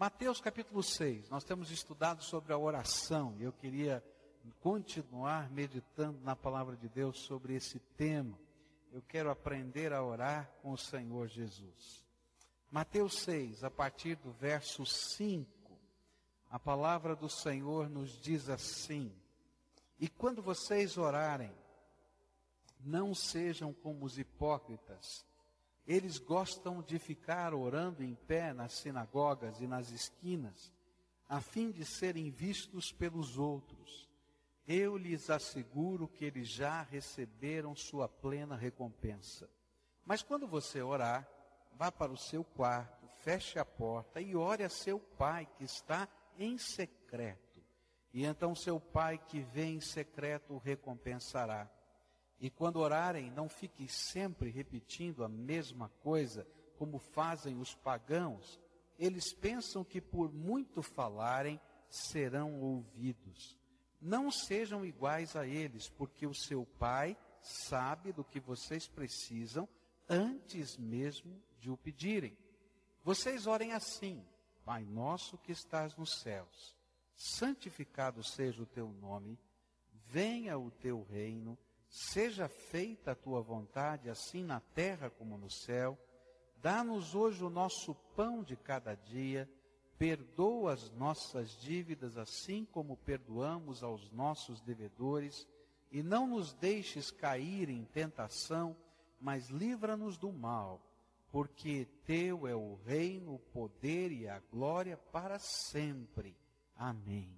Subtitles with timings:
[0.00, 4.02] Mateus capítulo 6, nós temos estudado sobre a oração e eu queria
[4.58, 8.40] continuar meditando na palavra de Deus sobre esse tema.
[8.90, 12.02] Eu quero aprender a orar com o Senhor Jesus.
[12.70, 15.78] Mateus 6, a partir do verso 5,
[16.50, 19.12] a palavra do Senhor nos diz assim:
[19.98, 21.52] E quando vocês orarem,
[22.80, 25.26] não sejam como os hipócritas
[25.86, 30.72] eles gostam de ficar orando em pé nas sinagogas e nas esquinas,
[31.28, 34.08] a fim de serem vistos pelos outros.
[34.66, 39.48] Eu lhes asseguro que eles já receberam sua plena recompensa.
[40.04, 41.28] Mas quando você orar,
[41.72, 46.08] vá para o seu quarto, feche a porta e ore a seu pai que está
[46.38, 47.60] em secreto.
[48.12, 51.70] E então seu pai que vem em secreto o recompensará.
[52.40, 56.46] E quando orarem, não fiquem sempre repetindo a mesma coisa,
[56.78, 58.58] como fazem os pagãos.
[58.98, 63.58] Eles pensam que por muito falarem, serão ouvidos.
[64.00, 69.68] Não sejam iguais a eles, porque o seu Pai sabe do que vocês precisam
[70.08, 72.36] antes mesmo de o pedirem.
[73.04, 74.24] Vocês orem assim:
[74.64, 76.74] Pai nosso que estás nos céus,
[77.14, 79.38] santificado seja o teu nome,
[80.06, 81.58] venha o teu reino
[81.90, 85.98] Seja feita a tua vontade, assim na terra como no céu.
[86.56, 89.50] Dá-nos hoje o nosso pão de cada dia.
[89.98, 95.48] Perdoa as nossas dívidas, assim como perdoamos aos nossos devedores.
[95.90, 98.76] E não nos deixes cair em tentação,
[99.20, 100.80] mas livra-nos do mal.
[101.32, 106.36] Porque teu é o reino, o poder e a glória para sempre.
[106.76, 107.36] Amém.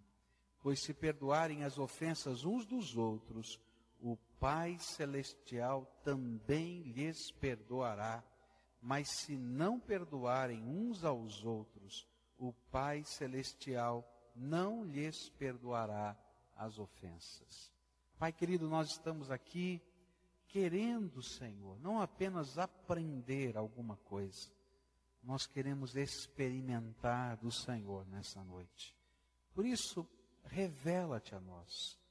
[0.62, 3.58] Pois se perdoarem as ofensas uns dos outros,
[4.02, 8.22] o Pai Celestial também lhes perdoará.
[8.80, 16.18] Mas se não perdoarem uns aos outros, o Pai Celestial não lhes perdoará
[16.56, 17.72] as ofensas.
[18.18, 19.80] Pai querido, nós estamos aqui
[20.48, 24.50] querendo, Senhor, não apenas aprender alguma coisa,
[25.22, 28.96] nós queremos experimentar do Senhor nessa noite.
[29.54, 30.04] Por isso,
[30.44, 32.01] revela-te a nós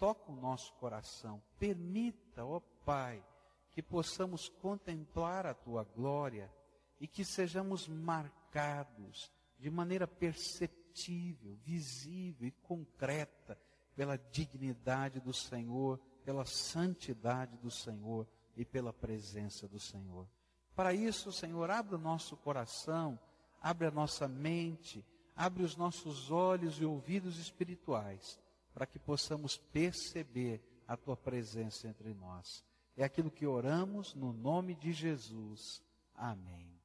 [0.00, 1.42] toca o nosso coração.
[1.58, 3.22] Permita, ó Pai,
[3.70, 6.50] que possamos contemplar a tua glória
[6.98, 13.58] e que sejamos marcados de maneira perceptível, visível e concreta
[13.94, 20.26] pela dignidade do Senhor, pela santidade do Senhor e pela presença do Senhor.
[20.74, 23.20] Para isso, Senhor, abre o nosso coração,
[23.60, 25.04] abre a nossa mente,
[25.36, 28.40] abre os nossos olhos e ouvidos espirituais
[28.80, 30.58] para que possamos perceber
[30.88, 32.64] a tua presença entre nós.
[32.96, 35.82] É aquilo que oramos no nome de Jesus.
[36.14, 36.80] Amém.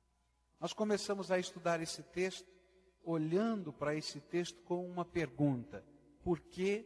[0.59, 2.51] Nós começamos a estudar esse texto
[3.01, 5.85] olhando para esse texto com uma pergunta:
[6.21, 6.85] por que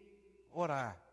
[0.52, 1.04] orar?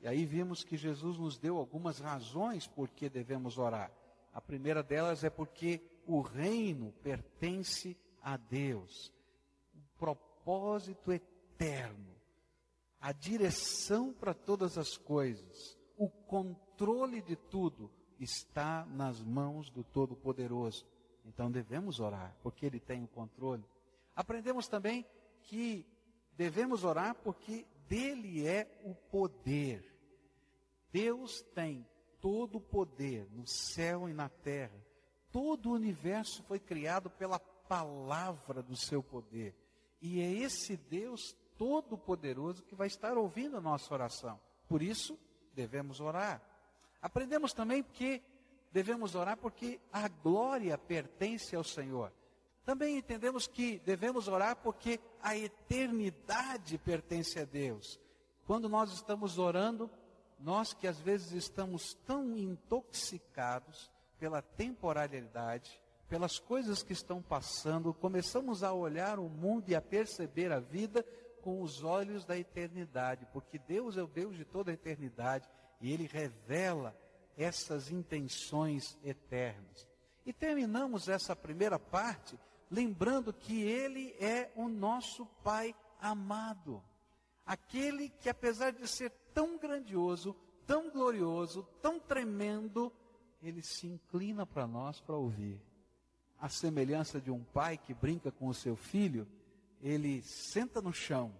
[0.00, 3.92] E aí vimos que Jesus nos deu algumas razões por que devemos orar.
[4.32, 9.12] A primeira delas é porque o reino pertence a Deus.
[9.72, 12.17] O propósito eterno
[13.00, 20.86] a direção para todas as coisas, o controle de tudo está nas mãos do Todo-Poderoso.
[21.24, 23.64] Então devemos orar, porque Ele tem o controle.
[24.14, 25.06] Aprendemos também
[25.42, 25.86] que
[26.36, 29.84] devemos orar porque dele é o poder.
[30.90, 31.86] Deus tem
[32.20, 34.84] todo o poder no céu e na terra.
[35.30, 39.54] Todo o universo foi criado pela palavra do seu poder.
[40.00, 44.40] E é esse Deus Todo-Poderoso que vai estar ouvindo a nossa oração.
[44.68, 45.18] Por isso,
[45.54, 46.40] devemos orar.
[47.02, 48.22] Aprendemos também que
[48.72, 52.12] devemos orar porque a glória pertence ao Senhor.
[52.64, 57.98] Também entendemos que devemos orar porque a eternidade pertence a Deus.
[58.46, 59.90] Quando nós estamos orando,
[60.38, 68.62] nós que às vezes estamos tão intoxicados pela temporalidade, pelas coisas que estão passando, começamos
[68.62, 71.04] a olhar o mundo e a perceber a vida
[71.42, 75.48] com os olhos da eternidade, porque Deus é o Deus de toda a eternidade
[75.80, 76.96] e Ele revela
[77.36, 79.88] essas intenções eternas.
[80.26, 82.38] E terminamos essa primeira parte
[82.70, 86.82] lembrando que Ele é o nosso Pai amado.
[87.46, 90.36] Aquele que, apesar de ser tão grandioso,
[90.66, 92.92] tão glorioso, tão tremendo,
[93.42, 95.60] Ele se inclina para nós para ouvir.
[96.38, 99.26] A semelhança de um pai que brinca com o seu filho,
[99.80, 101.34] ele senta no chão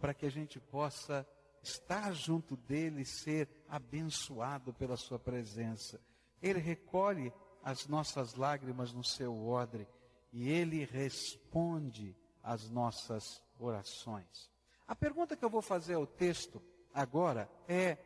[0.00, 1.26] para que a gente possa
[1.62, 6.00] estar junto dele, ser abençoado pela sua presença.
[6.40, 7.32] Ele recolhe
[7.62, 9.86] as nossas lágrimas no seu odre
[10.32, 14.50] e ele responde as nossas orações.
[14.86, 16.60] A pergunta que eu vou fazer ao texto
[16.92, 17.96] agora é: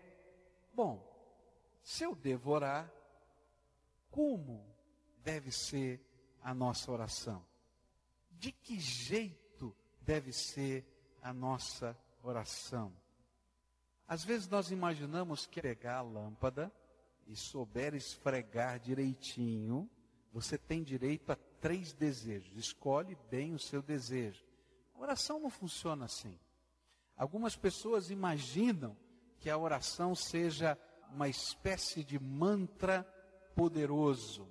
[0.75, 1.03] bom,
[1.83, 2.93] se eu devo orar,
[4.11, 4.67] como
[5.19, 6.01] deve ser
[6.43, 7.45] a nossa oração?
[8.31, 9.46] De que jeito
[10.07, 10.87] deve ser
[11.21, 12.93] a nossa oração?
[14.07, 16.73] Às vezes nós imaginamos que pegar a lâmpada
[17.27, 19.91] e souber esfregar direitinho,
[20.33, 22.57] você tem direito a três desejos.
[22.57, 24.45] Escolhe bem o seu desejo.
[24.95, 26.39] A oração não funciona assim.
[27.17, 28.97] Algumas pessoas imaginam
[29.41, 30.79] que a oração seja
[31.11, 33.03] uma espécie de mantra
[33.55, 34.47] poderoso.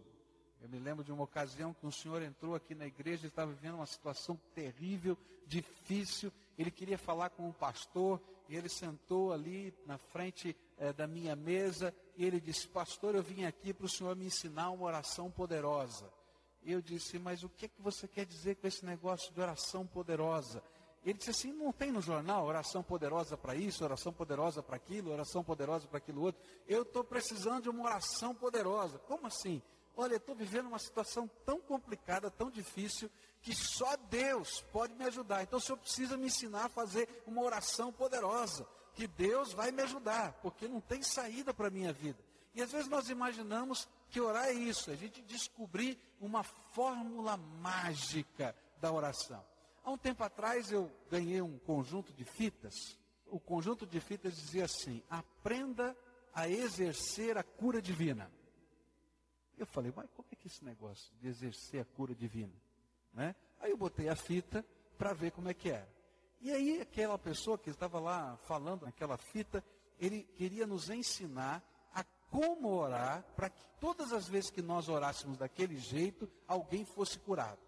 [0.66, 3.52] Eu me lembro de uma ocasião que um senhor entrou aqui na igreja e estava
[3.52, 5.16] vivendo uma situação terrível,
[5.46, 6.34] difícil.
[6.58, 8.20] Ele queria falar com um pastor
[8.50, 13.22] e ele sentou ali na frente eh, da minha mesa e ele disse: Pastor, eu
[13.22, 16.12] vim aqui para o senhor me ensinar uma oração poderosa.
[16.64, 19.86] Eu disse: Mas o que, é que você quer dizer com esse negócio de oração
[19.86, 20.64] poderosa?
[21.04, 25.12] Ele disse assim: não tem no jornal oração poderosa para isso, oração poderosa para aquilo,
[25.12, 26.42] oração poderosa para aquilo outro.
[26.68, 28.98] Eu estou precisando de uma oração poderosa.
[28.98, 29.62] Como assim?
[29.98, 33.10] Olha, eu estou vivendo uma situação tão complicada, tão difícil,
[33.42, 35.44] que só Deus pode me ajudar.
[35.44, 39.82] Então o senhor precisa me ensinar a fazer uma oração poderosa, que Deus vai me
[39.84, 42.20] ajudar, porque não tem saída para a minha vida.
[42.54, 48.56] E às vezes nós imaginamos que orar é isso, a gente descobrir uma fórmula mágica
[48.80, 49.44] da oração.
[49.84, 52.98] Há um tempo atrás eu ganhei um conjunto de fitas.
[53.28, 55.96] O conjunto de fitas dizia assim: aprenda
[56.34, 58.32] a exercer a cura divina.
[59.58, 62.54] Eu falei, mas como é que é esse negócio de exercer a cura divina?
[63.14, 63.36] Né?
[63.60, 64.66] Aí eu botei a fita
[64.98, 65.88] para ver como é que era.
[66.42, 69.64] E aí aquela pessoa que estava lá falando naquela fita,
[70.00, 71.64] ele queria nos ensinar
[71.94, 77.18] a como orar para que todas as vezes que nós orássemos daquele jeito, alguém fosse
[77.20, 77.60] curado.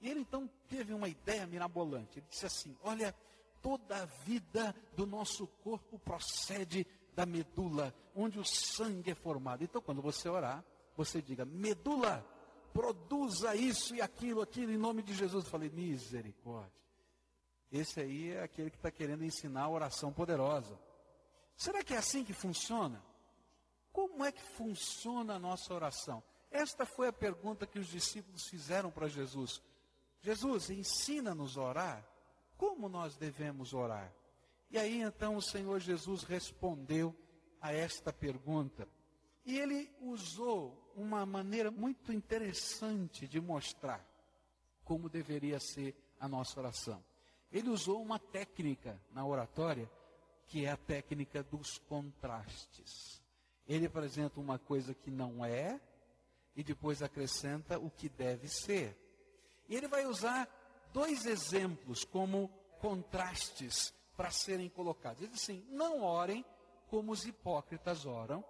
[0.00, 2.18] E ele então teve uma ideia mirabolante.
[2.18, 3.14] Ele disse assim: Olha,
[3.60, 9.64] toda a vida do nosso corpo procede da medula, onde o sangue é formado.
[9.64, 10.64] Então, quando você orar,
[10.96, 12.24] você diga: Medula,
[12.72, 15.44] produza isso e aquilo, aquilo, em nome de Jesus.
[15.44, 16.72] Eu falei: Misericórdia.
[17.70, 20.78] Esse aí é aquele que está querendo ensinar a oração poderosa.
[21.56, 23.02] Será que é assim que funciona?
[23.92, 26.22] Como é que funciona a nossa oração?
[26.50, 29.60] Esta foi a pergunta que os discípulos fizeram para Jesus.
[30.20, 32.08] Jesus, ensina-nos a orar.
[32.56, 34.14] Como nós devemos orar?
[34.70, 37.14] E aí então o Senhor Jesus respondeu
[37.60, 38.88] a esta pergunta.
[39.44, 44.04] E ele usou uma maneira muito interessante de mostrar
[44.84, 47.02] como deveria ser a nossa oração.
[47.52, 49.90] Ele usou uma técnica na oratória,
[50.46, 53.22] que é a técnica dos contrastes.
[53.66, 55.80] Ele apresenta uma coisa que não é
[56.56, 58.96] e depois acrescenta o que deve ser.
[59.68, 60.48] E ele vai usar
[60.92, 62.48] dois exemplos como
[62.78, 65.22] contrastes para serem colocados.
[65.22, 66.44] Ele diz assim: não orem
[66.88, 68.44] como os hipócritas oram.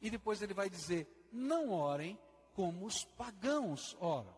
[0.00, 2.18] E depois ele vai dizer: não orem
[2.54, 4.36] como os pagãos oram.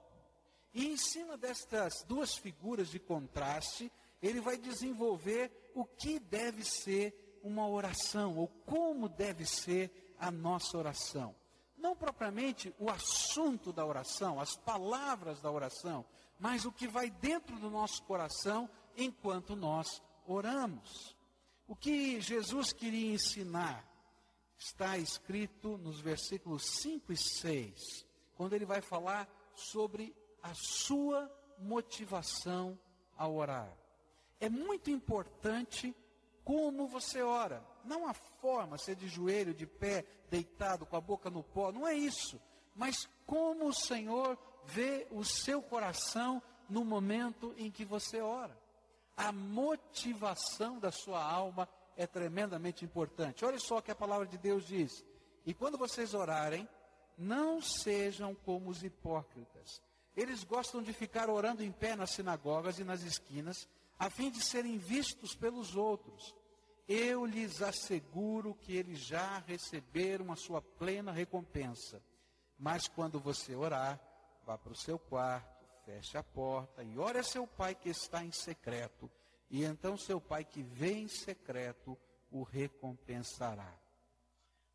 [0.72, 3.90] E em cima destas duas figuras de contraste,
[4.22, 10.76] ele vai desenvolver o que deve ser uma oração, ou como deve ser a nossa
[10.76, 11.34] oração
[11.80, 16.04] não propriamente o assunto da oração, as palavras da oração,
[16.38, 21.16] mas o que vai dentro do nosso coração enquanto nós oramos.
[21.66, 23.88] O que Jesus queria ensinar
[24.60, 32.78] está escrito nos versículos 5 e 6, quando ele vai falar sobre a sua motivação
[33.16, 33.74] ao orar.
[34.38, 35.96] É muito importante
[36.44, 37.66] como você ora.
[37.84, 41.88] Não a forma, ser de joelho, de pé, deitado, com a boca no pó, não
[41.88, 42.38] é isso.
[42.74, 48.56] Mas como o Senhor vê o seu coração no momento em que você ora.
[49.16, 51.66] A motivação da sua alma
[52.00, 53.44] é tremendamente importante.
[53.44, 55.04] Olha só o que a palavra de Deus diz.
[55.44, 56.66] E quando vocês orarem,
[57.18, 59.82] não sejam como os hipócritas.
[60.16, 64.42] Eles gostam de ficar orando em pé nas sinagogas e nas esquinas, a fim de
[64.42, 66.34] serem vistos pelos outros.
[66.88, 72.02] Eu lhes asseguro que eles já receberam a sua plena recompensa.
[72.58, 74.00] Mas quando você orar,
[74.46, 78.24] vá para o seu quarto, feche a porta e ore a seu pai que está
[78.24, 79.10] em secreto.
[79.50, 81.98] E então seu pai que vê em secreto
[82.30, 83.74] o recompensará.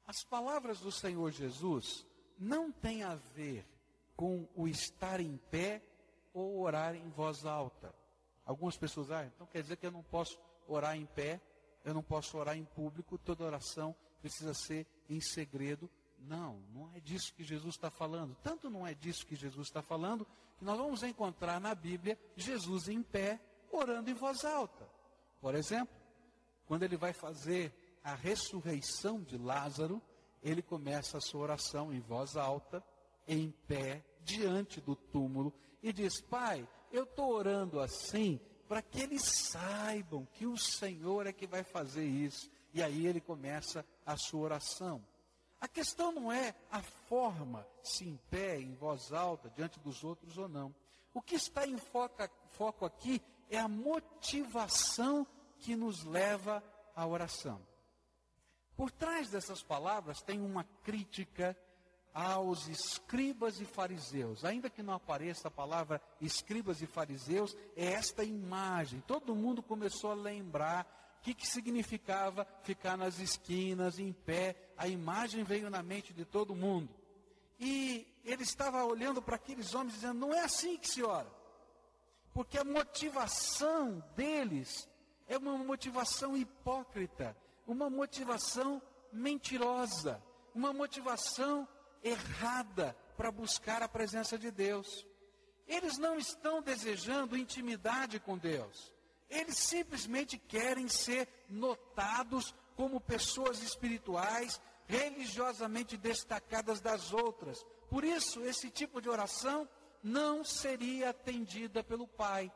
[0.06, 2.06] As palavras do Senhor Jesus
[2.38, 3.66] não têm a ver
[4.16, 5.82] com o estar em pé
[6.34, 7.96] ou orar em voz alta.
[8.46, 11.42] Algumas pessoas, ah, então quer dizer que eu não posso orar em pé
[11.86, 15.90] eu não posso orar em público, toda oração precisa ser em segredo.
[16.18, 18.36] Não, não é disso que Jesus está falando.
[18.42, 20.26] Tanto não é disso que Jesus está falando,
[20.58, 23.40] que nós vamos encontrar na Bíblia Jesus em pé,
[23.78, 24.88] orando em voz alta.
[25.40, 25.96] Por exemplo,
[26.66, 30.02] quando ele vai fazer a ressurreição de Lázaro,
[30.42, 32.84] ele começa a sua oração em voz alta,
[33.28, 39.24] em pé, diante do túmulo, e diz: Pai, eu estou orando assim para que eles
[39.24, 42.50] saibam que o Senhor é que vai fazer isso.
[42.74, 45.04] E aí ele começa a sua oração.
[45.60, 50.38] A questão não é a forma, se em pé, em voz alta, diante dos outros
[50.38, 50.76] ou não.
[51.14, 55.26] O que está em foco, foco aqui é a motivação
[55.60, 56.64] que nos leva
[56.96, 57.62] à oração.
[58.76, 61.58] Por trás dessas palavras tem uma crítica
[62.14, 64.46] aos escribas e fariseus.
[64.46, 69.02] Ainda que não apareça a palavra escribas e fariseus, é esta imagem.
[69.02, 74.56] Todo mundo começou a lembrar o que, que significava ficar nas esquinas, em pé.
[74.78, 76.90] A imagem veio na mente de todo mundo.
[77.60, 81.30] E ele estava olhando para aqueles homens dizendo: não é assim que se ora.
[82.36, 84.90] Porque a motivação deles
[85.26, 87.34] é uma motivação hipócrita,
[87.66, 90.22] uma motivação mentirosa,
[90.54, 91.66] uma motivação
[92.04, 95.08] errada para buscar a presença de Deus.
[95.66, 98.94] Eles não estão desejando intimidade com Deus.
[99.30, 107.66] Eles simplesmente querem ser notados como pessoas espirituais, religiosamente destacadas das outras.
[107.90, 109.70] Por isso, esse tipo de oração
[110.06, 112.54] não seria atendida pelo Pai.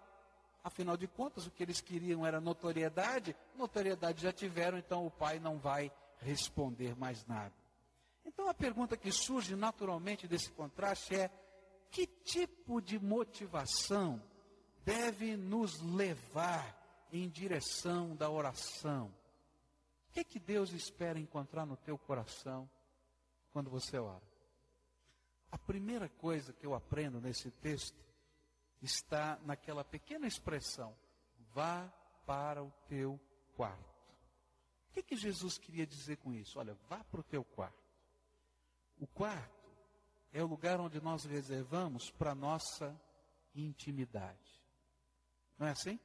[0.64, 5.40] Afinal de contas, o que eles queriam era notoriedade, notoriedade já tiveram, então o Pai
[5.40, 7.54] não vai responder mais nada.
[8.24, 11.32] Então a pergunta que surge naturalmente desse contraste é:
[11.90, 14.22] que tipo de motivação
[14.86, 16.78] deve nos levar
[17.12, 19.12] em direção da oração?
[20.10, 22.70] O que, é que Deus espera encontrar no teu coração
[23.52, 24.29] quando você ora?
[25.52, 27.98] A primeira coisa que eu aprendo nesse texto
[28.82, 30.96] está naquela pequena expressão:
[31.54, 31.92] vá
[32.26, 33.20] para o teu
[33.56, 34.00] quarto.
[34.90, 36.60] O que, que Jesus queria dizer com isso?
[36.60, 37.78] Olha, vá para o teu quarto.
[39.00, 39.70] O quarto
[40.32, 43.00] é o lugar onde nós reservamos para nossa
[43.56, 44.64] intimidade.
[45.58, 46.00] Não é assim?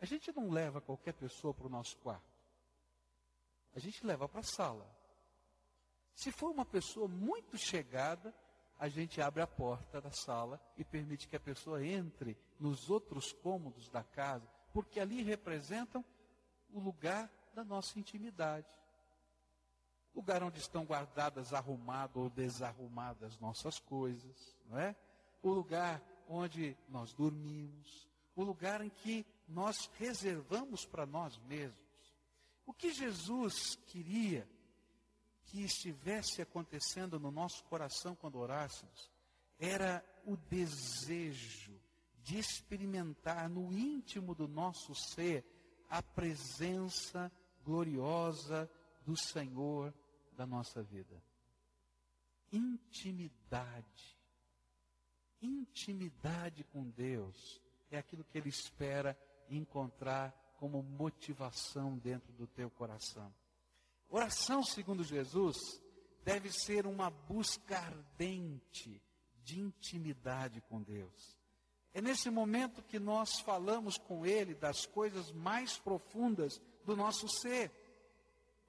[0.00, 2.36] A gente não leva qualquer pessoa para o nosso quarto.
[3.74, 4.95] A gente leva para a sala.
[6.16, 8.34] Se for uma pessoa muito chegada,
[8.76, 13.32] a gente abre a porta da sala e permite que a pessoa entre nos outros
[13.32, 16.04] cômodos da casa, porque ali representam
[16.72, 18.66] o lugar da nossa intimidade
[20.16, 24.96] lugar onde estão guardadas, arrumadas ou desarrumadas nossas coisas, não é?
[25.42, 31.76] O lugar onde nós dormimos, o lugar em que nós reservamos para nós mesmos.
[32.64, 34.48] O que Jesus queria
[35.46, 39.10] que estivesse acontecendo no nosso coração quando orássemos
[39.58, 41.80] era o desejo
[42.22, 45.44] de experimentar no íntimo do nosso ser
[45.88, 47.30] a presença
[47.64, 48.70] gloriosa
[49.04, 49.94] do Senhor
[50.36, 51.22] da nossa vida.
[52.52, 54.16] Intimidade.
[55.40, 59.16] Intimidade com Deus é aquilo que Ele espera
[59.48, 63.32] encontrar como motivação dentro do teu coração.
[64.08, 65.56] Oração, segundo Jesus,
[66.24, 69.02] deve ser uma busca ardente
[69.42, 71.36] de intimidade com Deus.
[71.94, 77.70] É nesse momento que nós falamos com Ele das coisas mais profundas do nosso ser.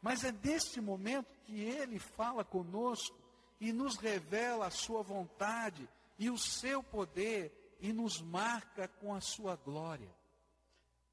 [0.01, 3.17] Mas é neste momento que ele fala conosco
[3.59, 9.21] e nos revela a sua vontade e o seu poder e nos marca com a
[9.21, 10.15] sua glória.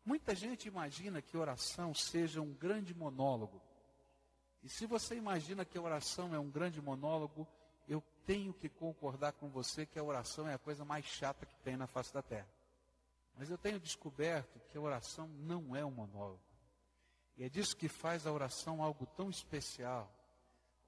[0.05, 3.61] Muita gente imagina que oração seja um grande monólogo.
[4.65, 7.47] E se você imagina que a oração é um grande monólogo,
[7.87, 11.57] eu tenho que concordar com você que a oração é a coisa mais chata que
[11.59, 12.49] tem na face da terra.
[13.37, 16.41] Mas eu tenho descoberto que a oração não é um monólogo.
[17.37, 20.11] E é disso que faz a oração algo tão especial.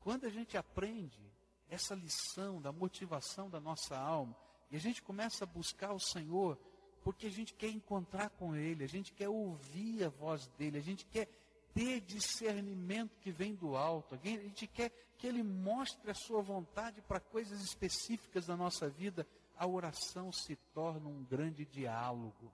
[0.01, 1.31] Quando a gente aprende
[1.69, 4.35] essa lição da motivação da nossa alma,
[4.71, 6.59] e a gente começa a buscar o Senhor,
[7.03, 10.83] porque a gente quer encontrar com Ele, a gente quer ouvir a voz dEle, a
[10.83, 11.29] gente quer
[11.77, 17.03] ter discernimento que vem do alto, a gente quer que Ele mostre a Sua vontade
[17.03, 19.27] para coisas específicas da nossa vida,
[19.59, 22.51] a oração se torna um grande diálogo,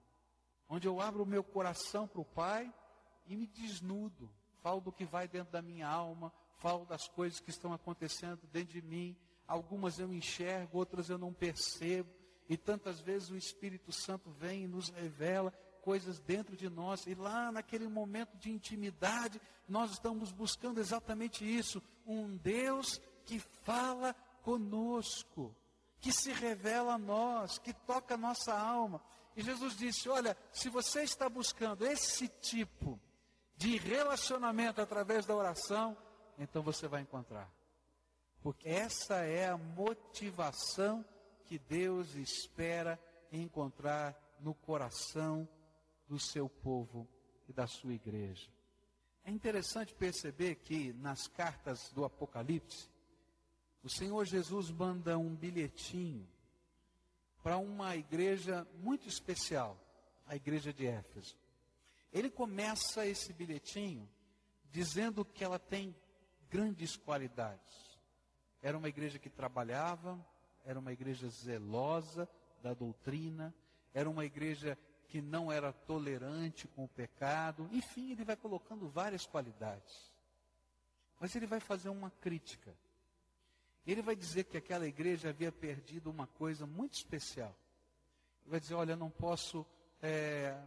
[0.69, 2.73] onde eu abro o meu coração para o Pai,
[3.25, 4.29] e me desnudo.
[4.61, 8.73] Falo do que vai dentro da minha alma, falo das coisas que estão acontecendo dentro
[8.73, 9.17] de mim.
[9.47, 12.11] Algumas eu enxergo, outras eu não percebo.
[12.49, 15.53] E tantas vezes o Espírito Santo vem e nos revela
[15.83, 17.07] coisas dentro de nós.
[17.07, 24.15] E lá naquele momento de intimidade, nós estamos buscando exatamente isso: um Deus que fala
[24.43, 25.55] conosco,
[26.01, 29.03] que se revela a nós, que toca a nossa alma.
[29.37, 32.99] E Jesus disse: Olha, se você está buscando esse tipo
[33.57, 35.97] de relacionamento através da oração,
[36.39, 37.51] então você vai encontrar.
[38.43, 41.05] Porque essa é a motivação
[41.45, 42.99] que Deus espera
[43.31, 45.49] encontrar no coração
[46.13, 47.09] do seu povo
[47.49, 48.51] e da sua igreja.
[49.25, 52.91] É interessante perceber que nas cartas do Apocalipse,
[53.83, 56.29] o Senhor Jesus manda um bilhetinho
[57.43, 59.75] para uma igreja muito especial,
[60.27, 61.35] a igreja de Éfeso.
[62.13, 64.07] Ele começa esse bilhetinho
[64.71, 65.97] dizendo que ela tem
[66.51, 67.99] grandes qualidades.
[68.61, 70.23] Era uma igreja que trabalhava,
[70.63, 72.29] era uma igreja zelosa
[72.63, 73.55] da doutrina,
[73.95, 74.77] era uma igreja
[75.13, 77.69] que não era tolerante com o pecado.
[77.71, 80.11] Enfim, ele vai colocando várias qualidades.
[81.21, 82.75] Mas ele vai fazer uma crítica.
[83.87, 87.55] Ele vai dizer que aquela igreja havia perdido uma coisa muito especial.
[88.41, 89.67] Ele vai dizer: Olha, não posso
[90.01, 90.59] é,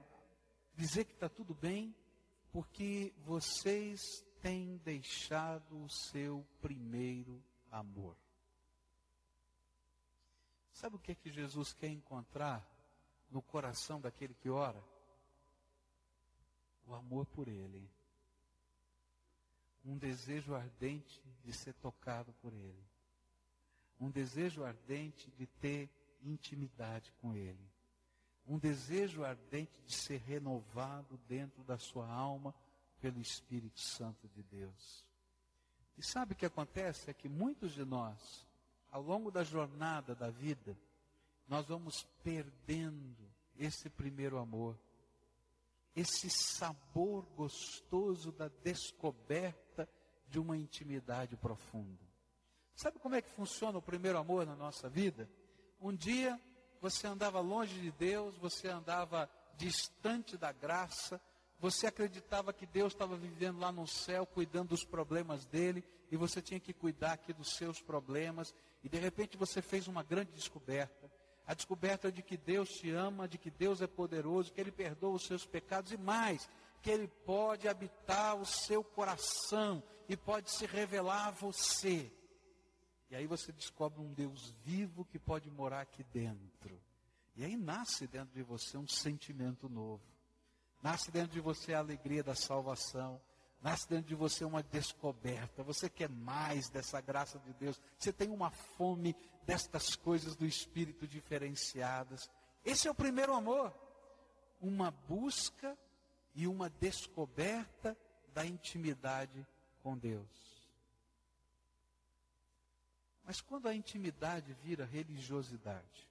[0.75, 1.96] dizer que está tudo bem,
[2.52, 8.16] porque vocês têm deixado o seu primeiro amor.
[10.72, 12.75] Sabe o que é que Jesus quer encontrar
[13.29, 14.82] no coração daquele que ora?
[16.88, 17.89] O amor por Ele.
[19.84, 22.86] Um desejo ardente de ser tocado por Ele
[24.00, 25.89] um desejo ardente de ter
[26.22, 27.72] intimidade com Ele,
[28.48, 32.53] um desejo ardente de ser renovado dentro da sua alma
[33.00, 35.05] pelo Espírito Santo de Deus.
[35.98, 37.10] E sabe o que acontece?
[37.10, 38.46] É que muitos de nós,
[38.91, 40.77] ao longo da jornada da vida,
[41.48, 44.78] nós vamos perdendo esse primeiro amor,
[45.96, 49.88] esse sabor gostoso da descoberta
[50.28, 52.04] de uma intimidade profunda.
[52.75, 55.30] Sabe como é que funciona o primeiro amor na nossa vida?
[55.80, 56.40] Um dia
[56.82, 61.22] você andava longe de Deus, você andava distante da graça,
[61.60, 66.42] você acreditava que Deus estava vivendo lá no céu, cuidando dos problemas dele, e você
[66.42, 68.53] tinha que cuidar aqui dos seus problemas,
[68.84, 71.04] e de repente você fez uma grande descoberta.
[71.48, 75.16] A descoberta de que Deus te ama, de que Deus é poderoso, que Ele perdoa
[75.16, 76.50] os seus pecados e mais,
[76.81, 82.12] que Ele pode habitar o seu coração e pode se revelar a você.
[83.10, 86.81] E aí você descobre um Deus vivo que pode morar aqui dentro.
[87.36, 90.03] E aí nasce dentro de você um sentimento novo.
[90.81, 93.22] Nasce dentro de você a alegria da salvação.
[93.66, 95.64] Nasce dentro de você uma descoberta.
[95.64, 97.82] Você quer mais dessa graça de Deus.
[97.98, 102.30] Você tem uma fome destas coisas do Espírito diferenciadas.
[102.64, 103.74] Esse é o primeiro amor.
[104.62, 105.75] Uma busca
[106.36, 107.98] e uma descoberta
[108.36, 109.48] da intimidade
[109.82, 110.70] com Deus.
[113.24, 116.08] Mas quando a intimidade vira religiosidade,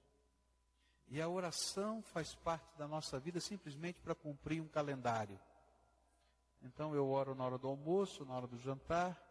[1.07, 5.39] e a oração faz parte da nossa vida simplesmente para cumprir um calendário.
[6.65, 9.21] Então eu oro na hora do almoço, na hora do jantar,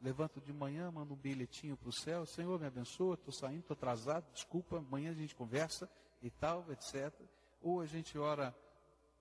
[0.00, 3.74] levanto de manhã, mando um bilhetinho para o céu, Senhor me abençoa, estou saindo, estou
[3.74, 5.88] atrasado, desculpa, amanhã a gente conversa
[6.22, 7.12] e tal, etc.
[7.60, 8.56] Ou a gente ora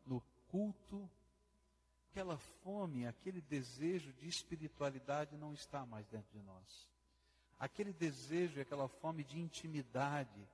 [0.05, 1.09] no culto,
[2.09, 6.87] aquela fome, aquele desejo de espiritualidade não está mais dentro de nós.
[7.59, 10.47] Aquele desejo e aquela fome de intimidade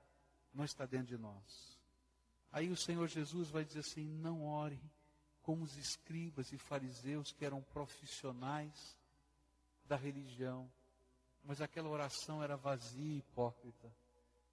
[0.53, 1.77] não está dentro de nós.
[2.51, 4.79] Aí o Senhor Jesus vai dizer assim: não ore
[5.43, 8.97] como os escribas e fariseus que eram profissionais
[9.85, 10.71] da religião,
[11.43, 13.93] mas aquela oração era vazia e hipócrita,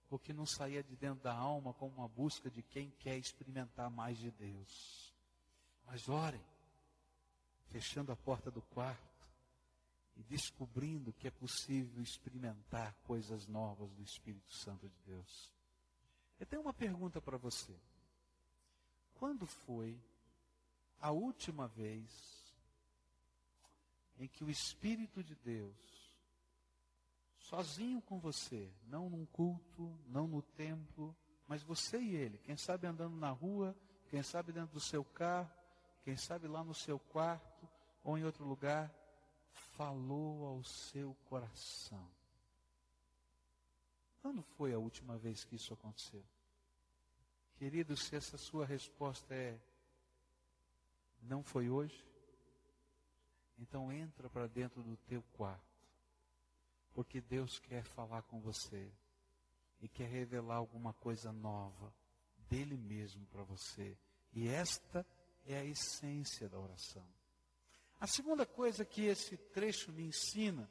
[0.08, 4.18] porque não saía de dentro da alma como uma busca de quem quer experimentar mais
[4.18, 5.14] de Deus.
[5.86, 6.44] Mas orem,
[7.66, 9.28] fechando a porta do quarto
[10.16, 15.52] e descobrindo que é possível experimentar coisas novas do Espírito Santo de Deus.
[16.40, 17.74] Eu tenho uma pergunta para você.
[19.14, 19.96] Quando foi
[21.00, 22.40] a última vez
[24.18, 26.14] em que o Espírito de Deus,
[27.38, 31.16] sozinho com você, não num culto, não no templo,
[31.48, 33.74] mas você e ele, quem sabe andando na rua,
[34.08, 35.50] quem sabe dentro do seu carro,
[36.02, 37.68] quem sabe lá no seu quarto
[38.04, 38.94] ou em outro lugar,
[39.76, 42.06] falou ao seu coração.
[44.20, 46.22] Quando foi a última vez que isso aconteceu?
[47.56, 49.58] Querido, se essa sua resposta é
[51.22, 52.04] não foi hoje,
[53.58, 55.60] então entra para dentro do teu quarto.
[56.92, 58.90] Porque Deus quer falar com você
[59.80, 61.94] e quer revelar alguma coisa nova
[62.48, 63.96] dele mesmo para você.
[64.32, 65.06] E esta
[65.46, 67.06] é a essência da oração.
[68.00, 70.68] A segunda coisa que esse trecho me ensina,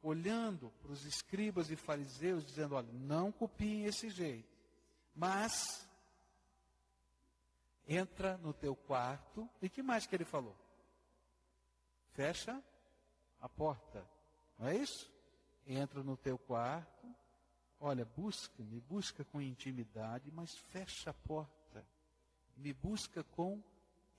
[0.00, 4.48] olhando para os escribas e fariseus, dizendo: olha, não copiem esse jeito,
[5.14, 5.88] mas
[7.86, 9.48] entra no teu quarto.
[9.60, 10.56] E que mais que ele falou?
[12.12, 12.62] Fecha
[13.40, 14.08] a porta.
[14.58, 15.12] Não é isso?
[15.66, 17.14] Entra no teu quarto.
[17.80, 21.84] Olha, busca, me busca com intimidade, mas fecha a porta.
[22.56, 23.62] Me busca com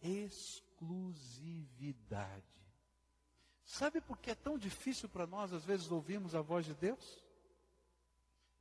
[0.01, 2.43] exclusividade.
[3.63, 7.23] Sabe por que é tão difícil para nós, às vezes, ouvirmos a voz de Deus?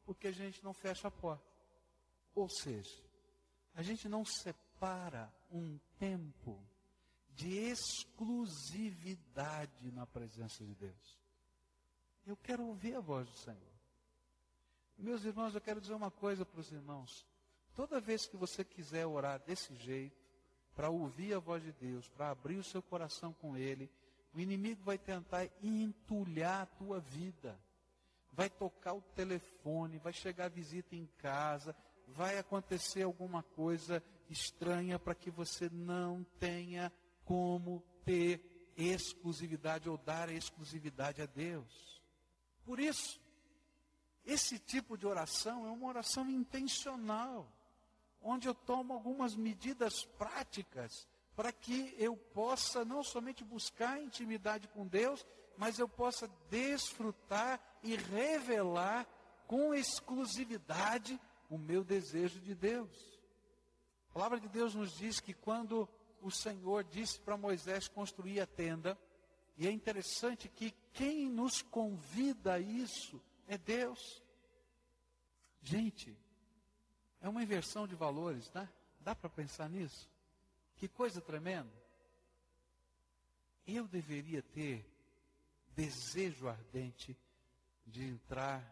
[0.07, 1.45] Porque a gente não fecha a porta.
[2.35, 3.05] Ou seja,
[3.75, 4.64] a gente não separa
[5.51, 6.63] um tempo
[7.35, 11.19] de exclusividade na presença de Deus.
[12.27, 13.75] Eu quero ouvir a voz do Senhor.
[14.97, 17.27] Meus irmãos, eu quero dizer uma coisa para os irmãos.
[17.75, 20.23] Toda vez que você quiser orar desse jeito,
[20.75, 23.91] para ouvir a voz de Deus, para abrir o seu coração com Ele,
[24.33, 27.59] o inimigo vai tentar entulhar a tua vida.
[28.33, 31.77] Vai tocar o telefone, vai chegar visita em casa,
[32.09, 34.03] vai acontecer alguma coisa
[34.35, 36.93] estranha para que você não tenha
[37.25, 42.03] como ter exclusividade ou dar exclusividade a Deus.
[42.65, 43.21] Por isso,
[44.25, 47.51] esse tipo de oração é uma oração intencional,
[48.21, 54.87] onde eu tomo algumas medidas práticas para que eu possa não somente buscar intimidade com
[54.87, 55.25] Deus,
[55.57, 59.07] mas eu possa desfrutar e revelar
[59.47, 61.21] com exclusividade
[61.51, 63.14] o meu desejo de Deus.
[64.15, 65.89] A palavra de Deus nos diz que quando
[66.23, 68.97] o Senhor disse para Moisés construir a tenda,
[69.57, 74.23] e é interessante que quem nos convida a isso é Deus.
[75.61, 76.17] Gente,
[77.21, 78.69] é uma inversão de valores, tá?
[79.01, 80.09] Dá para pensar nisso?
[80.77, 81.75] Que coisa tremenda.
[83.67, 84.89] Eu deveria ter
[85.75, 87.19] desejo ardente
[87.85, 88.63] de entrar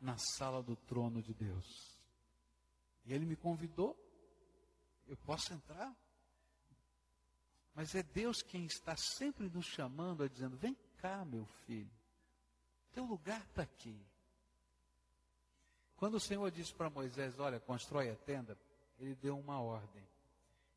[0.00, 1.96] na sala do trono de Deus.
[3.04, 4.09] E ele me convidou.
[5.10, 5.94] Eu posso entrar?
[7.74, 11.90] Mas é Deus quem está sempre nos chamando, a dizendo: Vem cá, meu filho.
[12.92, 14.00] Teu lugar está aqui.
[15.96, 18.56] Quando o Senhor disse para Moisés: Olha, constrói a tenda,
[18.98, 20.08] ele deu uma ordem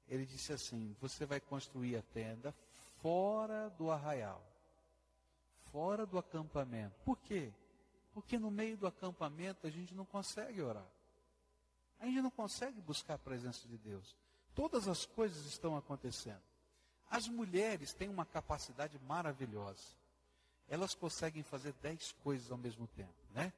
[0.08, 2.54] ele disse assim: Você vai construir a tenda
[3.02, 4.44] fora do arraial,
[5.72, 6.96] fora do acampamento.
[7.04, 7.52] Por quê?
[8.14, 10.88] Porque no meio do acampamento a gente não consegue orar.
[12.00, 14.16] A gente não consegue buscar a presença de Deus.
[14.56, 16.42] Todas as coisas estão acontecendo.
[17.10, 19.84] As mulheres têm uma capacidade maravilhosa.
[20.68, 23.54] Elas conseguem fazer dez coisas ao mesmo tempo, né?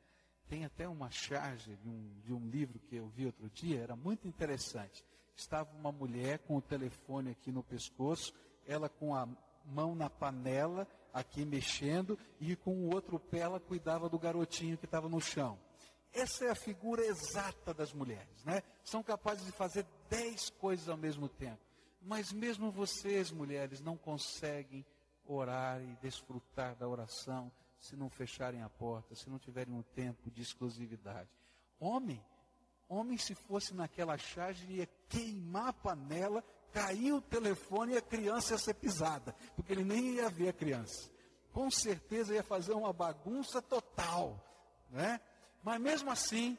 [0.47, 3.95] Tem até uma charge de um, de um livro que eu vi outro dia, era
[3.95, 5.03] muito interessante
[5.36, 8.34] estava uma mulher com o telefone aqui no pescoço,
[8.65, 9.27] ela com a
[9.65, 14.86] mão na panela, aqui mexendo, e com o outro pé ela cuidava do garotinho que
[14.86, 15.58] estava no chão.
[16.15, 18.63] Essa é a figura exata das mulheres, né?
[18.84, 21.60] São capazes de fazer dez coisas ao mesmo tempo.
[22.01, 24.86] Mas mesmo vocês, mulheres, não conseguem
[25.28, 30.32] orar e desfrutar da oração se não fecharem a porta, se não tiverem um tempo
[30.32, 31.30] de exclusividade.
[31.80, 32.23] Homem,
[32.88, 38.54] Homem, se fosse naquela charge, ia queimar a panela, cair o telefone e a criança
[38.54, 41.10] ia ser pisada, porque ele nem ia ver a criança.
[41.51, 44.39] Com certeza ia fazer uma bagunça total,
[44.89, 45.19] né?
[45.65, 46.56] Mas mesmo assim,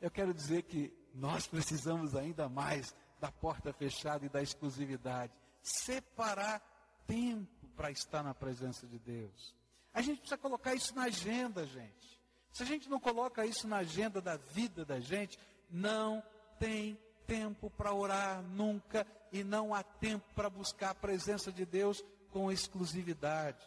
[0.00, 5.32] eu quero dizer que nós precisamos ainda mais da porta fechada e da exclusividade.
[5.62, 6.60] Separar
[7.06, 9.54] tempo para estar na presença de Deus.
[9.94, 12.20] A gente precisa colocar isso na agenda, gente.
[12.50, 15.38] Se a gente não coloca isso na agenda da vida da gente,
[15.70, 16.20] não
[16.58, 22.04] tem tempo para orar nunca e não há tempo para buscar a presença de Deus
[22.30, 23.64] com exclusividade.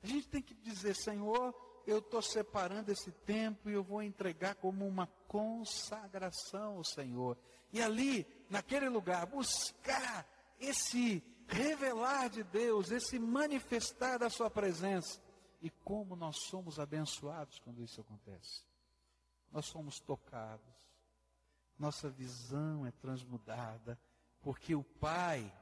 [0.00, 1.52] A gente tem que dizer, Senhor,
[1.86, 7.38] eu estou separando esse tempo e eu vou entregar como uma consagração ao Senhor.
[7.72, 10.26] E ali, naquele lugar, buscar
[10.58, 15.20] esse revelar de Deus, esse manifestar da Sua presença.
[15.60, 18.64] E como nós somos abençoados quando isso acontece.
[19.50, 20.74] Nós somos tocados
[21.78, 23.98] nossa visão é transmudada,
[24.42, 25.52] porque o Pai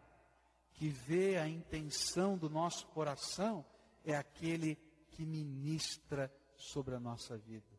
[0.73, 3.65] que vê a intenção do nosso coração
[4.05, 4.77] é aquele
[5.13, 7.79] que ministra sobre a nossa vida.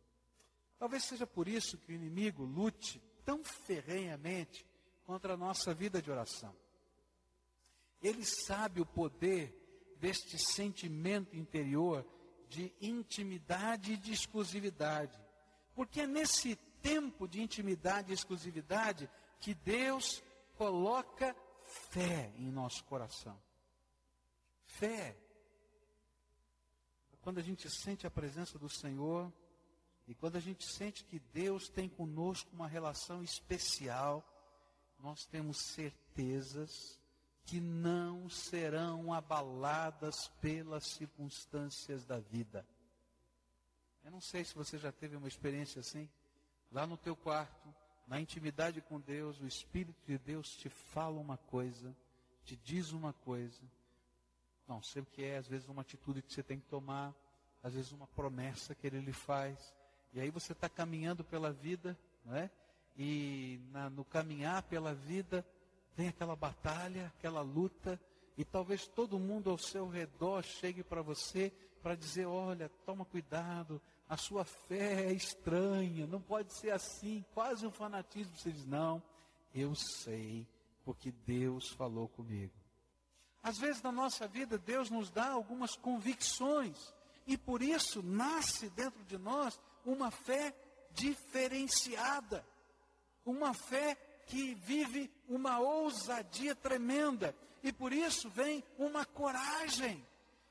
[0.77, 4.65] Talvez seja por isso que o inimigo lute tão ferrenhamente
[5.05, 6.55] contra a nossa vida de oração.
[8.01, 9.57] Ele sabe o poder
[9.99, 12.05] deste sentimento interior
[12.49, 15.17] de intimidade e de exclusividade.
[15.73, 20.21] Porque é nesse tempo de intimidade e exclusividade que Deus
[20.57, 21.35] coloca
[21.89, 23.41] fé em nosso coração.
[24.65, 25.17] Fé.
[27.23, 29.31] Quando a gente sente a presença do Senhor
[30.05, 34.21] e quando a gente sente que Deus tem conosco uma relação especial,
[34.99, 36.99] nós temos certezas
[37.45, 42.67] que não serão abaladas pelas circunstâncias da vida.
[44.03, 46.09] Eu não sei se você já teve uma experiência assim.
[46.69, 47.73] Lá no teu quarto,
[48.05, 51.95] na intimidade com Deus, o Espírito de Deus te fala uma coisa,
[52.43, 53.61] te diz uma coisa.
[54.67, 57.13] Não sei o que é, às vezes uma atitude que você tem que tomar,
[57.61, 59.73] às vezes uma promessa que ele lhe faz.
[60.13, 62.49] E aí você está caminhando pela vida, não é?
[62.97, 65.45] E na, no caminhar pela vida
[65.95, 67.99] tem aquela batalha, aquela luta,
[68.37, 73.81] e talvez todo mundo ao seu redor chegue para você para dizer: olha, toma cuidado,
[74.07, 78.35] a sua fé é estranha, não pode ser assim, quase um fanatismo.
[78.35, 79.03] Você diz: não,
[79.53, 80.47] eu sei,
[80.83, 82.53] porque Deus falou comigo.
[83.43, 86.93] Às vezes na nossa vida, Deus nos dá algumas convicções,
[87.27, 90.55] e por isso nasce dentro de nós uma fé
[90.91, 92.47] diferenciada,
[93.25, 100.05] uma fé que vive uma ousadia tremenda, e por isso vem uma coragem,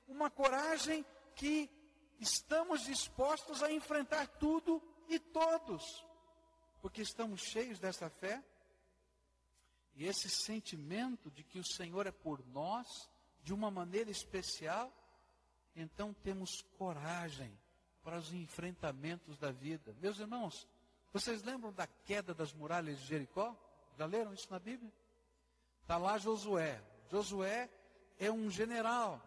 [0.07, 1.71] uma coragem que
[2.21, 6.05] estamos dispostos a enfrentar tudo e todos,
[6.83, 8.43] porque estamos cheios dessa fé.
[9.95, 13.09] E esse sentimento de que o Senhor é por nós,
[13.43, 14.93] de uma maneira especial,
[15.77, 17.59] então temos coragem
[18.03, 19.95] para os enfrentamentos da vida.
[20.01, 20.67] Meus irmãos,
[21.13, 23.57] vocês lembram da queda das muralhas de Jericó?
[23.97, 24.93] Já leram isso na Bíblia?
[25.83, 26.83] Está lá Josué.
[27.11, 27.71] Josué
[28.19, 29.21] é um general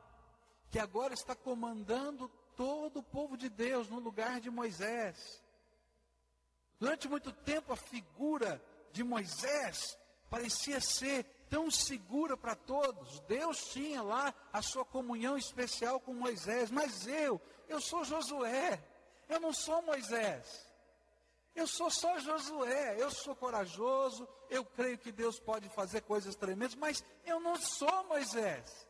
[0.72, 5.44] que agora está comandando todo o povo de Deus no lugar de Moisés.
[6.80, 9.98] Durante muito tempo a figura de Moisés
[10.36, 13.22] parecia ser tão segura para todos.
[13.22, 18.84] Deus tinha lá a sua comunhão especial com Moisés, mas eu, eu sou Josué,
[19.30, 20.70] eu não sou Moisés.
[21.56, 26.76] Eu sou só Josué, eu sou corajoso, eu creio que Deus pode fazer coisas tremendas,
[26.76, 28.86] mas eu não sou Moisés.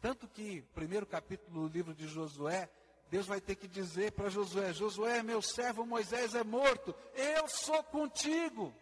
[0.00, 2.68] Tanto que, primeiro capítulo do livro de Josué,
[3.08, 7.84] Deus vai ter que dizer para Josué: Josué, meu servo Moisés é morto, eu sou
[7.84, 8.74] contigo.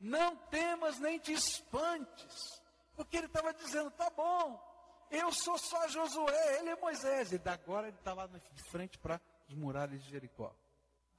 [0.00, 2.62] Não temas nem te espantes.
[2.94, 4.60] Porque ele estava dizendo: tá bom,
[5.10, 7.32] eu sou só Josué, ele é Moisés.
[7.32, 10.54] E agora ele está lá de frente para as muralhas de Jericó.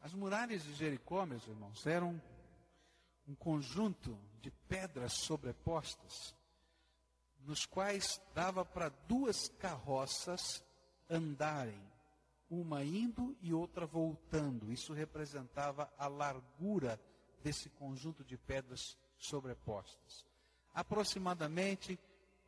[0.02, 2.22] As muralhas de Jericó, meus irmãos, eram
[3.28, 6.36] um conjunto de pedras sobrepostas,
[7.40, 10.63] nos quais dava para duas carroças
[11.10, 11.82] andarem
[12.50, 14.72] uma indo e outra voltando.
[14.72, 17.00] Isso representava a largura
[17.43, 20.26] desse conjunto de pedras sobrepostas.
[20.73, 22.00] Aproximadamente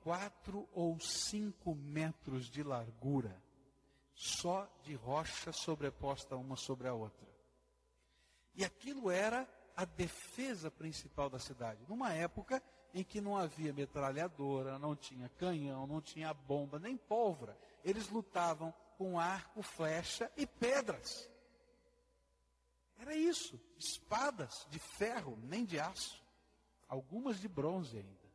[0.02, 3.36] quatro ou cinco metros de largura,
[4.14, 7.28] só de rocha sobreposta uma sobre a outra.
[8.56, 11.86] E aquilo era a defesa principal da cidade.
[11.88, 12.62] Numa época
[12.94, 17.58] em que não havia metralhadora, não tinha canhão, não tinha bomba, nem pólvora.
[17.84, 21.30] Eles lutavam com arco, flecha e pedras.
[23.00, 26.24] Era isso, espadas de ferro, nem de aço,
[26.88, 28.30] algumas de bronze ainda.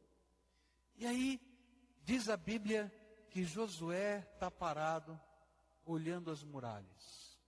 [0.96, 1.40] E aí,
[2.02, 2.92] diz a Bíblia
[3.30, 5.20] que Josué está parado,
[5.84, 7.38] olhando as muralhas,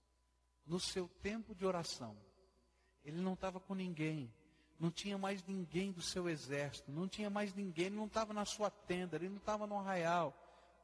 [0.66, 2.16] no seu tempo de oração.
[3.04, 4.32] Ele não estava com ninguém,
[4.78, 8.44] não tinha mais ninguém do seu exército, não tinha mais ninguém, ele não estava na
[8.44, 10.34] sua tenda, ele não estava no arraial,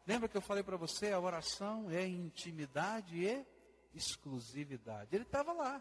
[0.07, 1.12] Lembra que eu falei para você?
[1.12, 3.47] A oração é intimidade e
[3.95, 5.14] exclusividade.
[5.14, 5.81] Ele estava lá.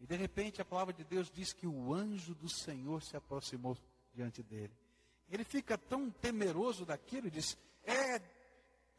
[0.00, 3.76] E de repente a palavra de Deus diz que o anjo do Senhor se aproximou
[4.12, 4.72] diante dele.
[5.28, 8.20] Ele fica tão temeroso daquilo e diz: é,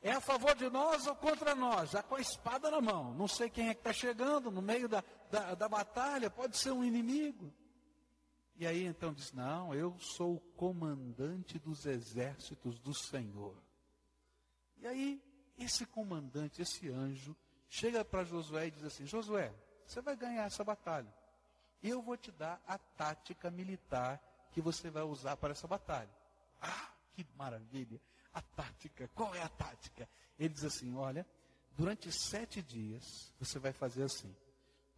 [0.01, 1.91] é a favor de nós ou contra nós?
[1.91, 3.13] Já com a espada na mão.
[3.13, 6.71] Não sei quem é que está chegando no meio da, da, da batalha, pode ser
[6.71, 7.53] um inimigo.
[8.55, 13.55] E aí então diz: Não, eu sou o comandante dos exércitos do Senhor.
[14.79, 15.21] E aí,
[15.57, 17.35] esse comandante, esse anjo,
[17.69, 19.53] chega para Josué e diz assim: Josué,
[19.87, 21.11] você vai ganhar essa batalha.
[21.81, 24.21] Eu vou te dar a tática militar
[24.51, 26.09] que você vai usar para essa batalha.
[26.61, 28.01] Ah, que maravilha!
[28.33, 30.07] A tática, qual é a tática?
[30.37, 31.25] Ele diz assim: olha,
[31.71, 34.35] durante sete dias você vai fazer assim.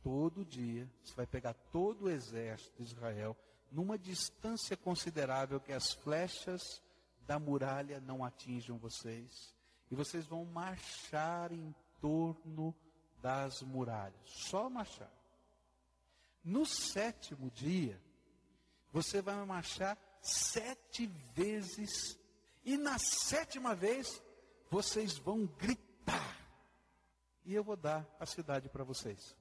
[0.01, 3.37] Todo dia você vai pegar todo o exército de Israel
[3.71, 6.81] numa distância considerável que as flechas
[7.27, 9.53] da muralha não atinjam vocês
[9.91, 12.73] e vocês vão marchar em torno
[13.21, 14.19] das muralhas.
[14.25, 15.11] Só marchar.
[16.43, 18.01] No sétimo dia,
[18.91, 22.17] você vai marchar sete vezes.
[22.63, 24.21] E na sétima vez,
[24.69, 26.37] vocês vão gritar.
[27.45, 29.35] e eu vou dar a cidade para vocês.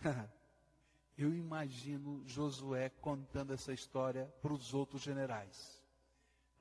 [1.18, 5.82] eu imagino Josué contando essa história para os outros generais.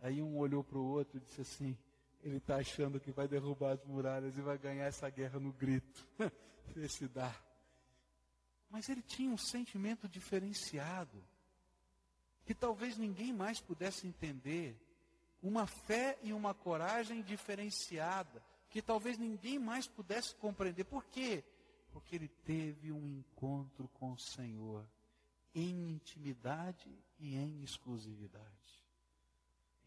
[0.02, 1.78] Aí um olhou para o outro e disse assim:
[2.23, 6.07] ele está achando que vai derrubar as muralhas e vai ganhar essa guerra no grito.
[6.89, 7.34] Se dá.
[8.69, 11.21] Mas ele tinha um sentimento diferenciado,
[12.45, 14.79] que talvez ninguém mais pudesse entender.
[15.43, 20.86] Uma fé e uma coragem diferenciada, que talvez ninguém mais pudesse compreender.
[20.86, 21.43] Por quê?
[21.91, 24.88] Porque ele teve um encontro com o Senhor
[25.53, 28.61] em intimidade e em exclusividade.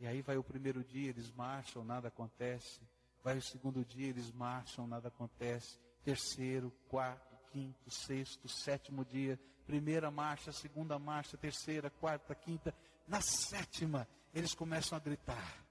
[0.01, 2.81] E aí vai o primeiro dia, eles marcham, nada acontece.
[3.23, 5.79] Vai o segundo dia, eles marcham, nada acontece.
[6.05, 9.39] Terceiro, quarto, quinto, sexto, sétimo dia.
[9.67, 12.75] Primeira marcha, segunda marcha, terceira, quarta, quinta.
[13.09, 15.65] Na sétima, eles começam a gritar.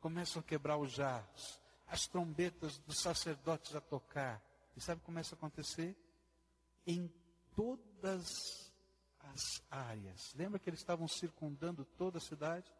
[0.00, 1.60] Começam a quebrar os jarros.
[1.86, 4.42] As trombetas dos sacerdotes a tocar.
[4.76, 5.96] E sabe o que começa a acontecer?
[6.86, 7.12] Em
[7.54, 8.72] todas
[9.20, 10.34] as áreas.
[10.34, 12.70] Lembra que eles estavam circundando toda a cidade?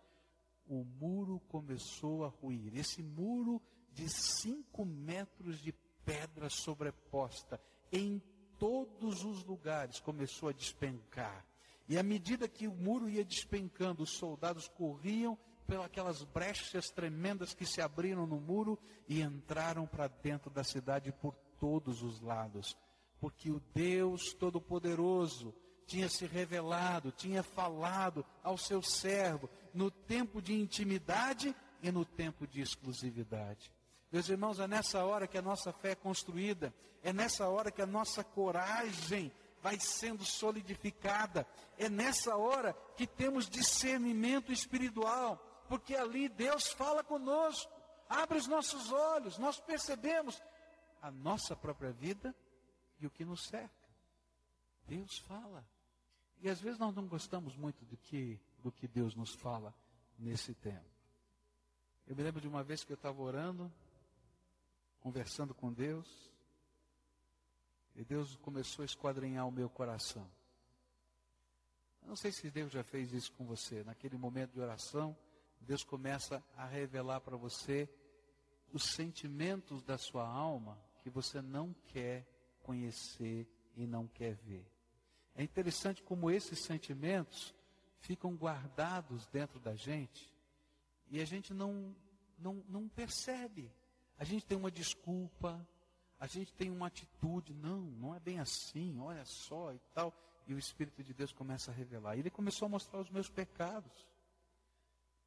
[0.68, 2.76] O muro começou a ruir.
[2.76, 3.61] Esse muro
[3.92, 5.72] de cinco metros de
[6.04, 8.22] pedra sobreposta em
[8.59, 11.44] todos os lugares começou a despencar.
[11.88, 17.64] E à medida que o muro ia despencando, os soldados corriam pelas brechas tremendas que
[17.64, 22.76] se abriram no muro e entraram para dentro da cidade por todos os lados.
[23.20, 25.54] Porque o Deus Todo-Poderoso
[25.87, 32.48] tinha se revelado, tinha falado ao seu servo no tempo de intimidade e no tempo
[32.48, 33.72] de exclusividade.
[34.10, 37.80] Meus irmãos, é nessa hora que a nossa fé é construída, é nessa hora que
[37.80, 39.30] a nossa coragem
[39.62, 45.36] vai sendo solidificada, é nessa hora que temos discernimento espiritual,
[45.68, 47.72] porque ali Deus fala conosco,
[48.08, 50.42] abre os nossos olhos, nós percebemos
[51.00, 52.34] a nossa própria vida
[52.98, 53.88] e o que nos cerca.
[54.88, 55.64] Deus fala.
[56.40, 59.74] E às vezes nós não gostamos muito do que, do que Deus nos fala
[60.18, 60.85] nesse tempo.
[62.07, 63.72] Eu me lembro de uma vez que eu estava orando,
[65.00, 66.31] conversando com Deus,
[67.96, 70.31] e Deus começou a esquadrinhar o meu coração.
[72.02, 73.83] Eu não sei se Deus já fez isso com você.
[73.85, 75.16] Naquele momento de oração,
[75.61, 77.88] Deus começa a revelar para você
[78.70, 82.28] os sentimentos da sua alma que você não quer
[82.61, 84.70] conhecer e não quer ver.
[85.35, 87.54] É interessante como esses sentimentos
[88.00, 90.32] ficam guardados dentro da gente
[91.11, 91.94] e a gente não,
[92.38, 93.70] não, não percebe.
[94.18, 95.66] A gente tem uma desculpa,
[96.18, 100.12] a gente tem uma atitude, não, não é bem assim, olha só e tal.
[100.46, 102.16] E o Espírito de Deus começa a revelar.
[102.16, 104.06] E ele começou a mostrar os meus pecados.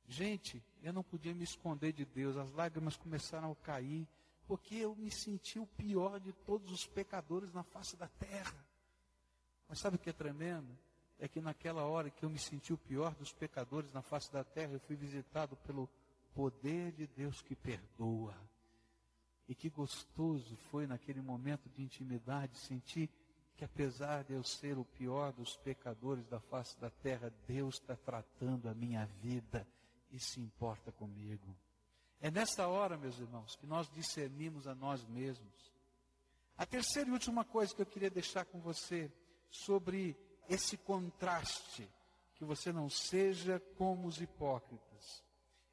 [0.07, 4.07] Gente, eu não podia me esconder de Deus, as lágrimas começaram a cair,
[4.45, 8.65] porque eu me senti o pior de todos os pecadores na face da terra.
[9.69, 10.77] Mas sabe o que é tremendo?
[11.21, 14.43] É que naquela hora que eu me senti o pior dos pecadores na face da
[14.43, 15.87] terra, eu fui visitado pelo
[16.33, 18.35] poder de Deus que perdoa.
[19.47, 23.07] E que gostoso foi naquele momento de intimidade sentir
[23.55, 27.95] que apesar de eu ser o pior dos pecadores da face da terra, Deus está
[27.95, 29.67] tratando a minha vida
[30.11, 31.55] e se importa comigo.
[32.19, 35.71] É nessa hora, meus irmãos, que nós discernimos a nós mesmos.
[36.57, 39.11] A terceira e última coisa que eu queria deixar com você
[39.47, 40.17] sobre
[40.53, 41.89] esse contraste,
[42.35, 45.23] que você não seja como os hipócritas.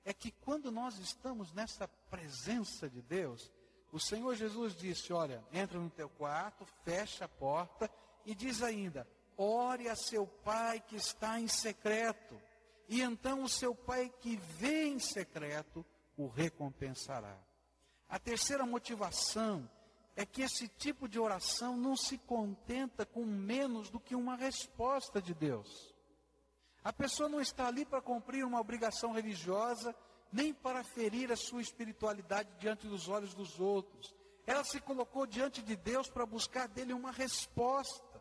[0.04, 3.52] É que quando nós estamos nessa presença de Deus,
[3.92, 7.90] o Senhor Jesus disse: Olha, entra no teu quarto, fecha a porta
[8.24, 12.40] e diz ainda: Ore a seu pai que está em secreto,
[12.88, 15.84] e então o seu pai que vê em secreto
[16.16, 17.36] o recompensará.
[18.08, 19.68] A terceira motivação
[20.18, 25.22] é que esse tipo de oração não se contenta com menos do que uma resposta
[25.22, 25.94] de Deus.
[26.82, 29.94] A pessoa não está ali para cumprir uma obrigação religiosa,
[30.32, 34.12] nem para ferir a sua espiritualidade diante dos olhos dos outros.
[34.44, 38.20] Ela se colocou diante de Deus para buscar dele uma resposta.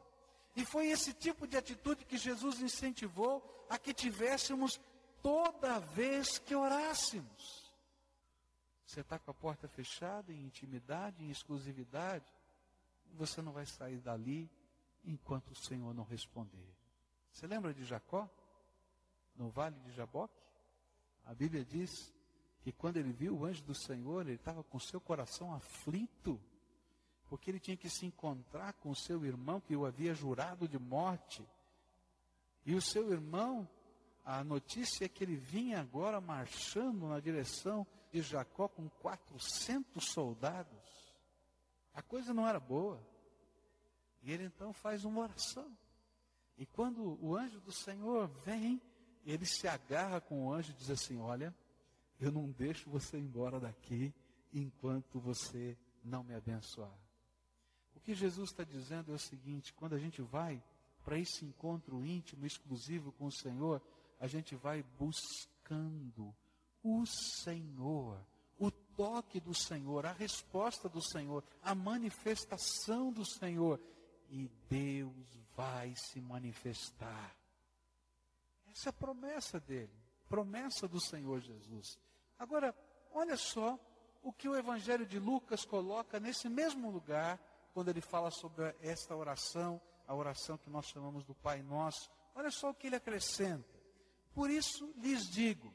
[0.55, 4.79] E foi esse tipo de atitude que Jesus incentivou a que tivéssemos
[5.23, 7.66] toda vez que orássemos.
[8.87, 12.25] Você está com a porta fechada, em intimidade, em exclusividade,
[13.15, 14.49] você não vai sair dali
[15.03, 16.73] enquanto o Senhor não responder.
[17.29, 18.29] Você lembra de Jacó?
[19.35, 20.41] No vale de Jaboque?
[21.25, 22.13] A Bíblia diz
[22.61, 26.41] que quando ele viu o anjo do Senhor, ele estava com seu coração aflito,
[27.27, 31.45] porque ele tinha que se encontrar com seu irmão que o havia jurado de morte.
[32.65, 33.67] E o seu irmão,
[34.23, 37.85] a notícia é que ele vinha agora marchando na direção
[38.21, 41.15] de Jacó com 400 soldados.
[41.93, 43.01] A coisa não era boa.
[44.23, 45.77] E ele então faz uma oração.
[46.57, 48.81] E quando o anjo do Senhor vem,
[49.25, 51.55] ele se agarra com o anjo e diz assim: Olha,
[52.19, 54.13] eu não deixo você embora daqui
[54.51, 56.97] enquanto você não me abençoar.
[57.95, 60.63] O que Jesus está dizendo é o seguinte: quando a gente vai
[61.03, 63.81] para esse encontro íntimo, exclusivo com o Senhor,
[64.19, 66.35] a gente vai buscando
[66.87, 68.17] o Senhor,
[68.57, 73.79] o toque do Senhor, a resposta do Senhor, a manifestação do Senhor.
[74.29, 77.35] E Deus vai se manifestar.
[78.71, 79.91] Essa é a promessa dele,
[80.29, 81.99] promessa do Senhor Jesus.
[82.39, 82.75] Agora,
[83.11, 83.77] olha só
[84.23, 87.39] o que o Evangelho de Lucas coloca nesse mesmo lugar,
[87.73, 92.09] quando ele fala sobre esta oração, a oração que nós chamamos do Pai Nosso.
[92.33, 93.77] Olha só o que ele acrescenta.
[94.33, 95.73] Por isso lhes digo: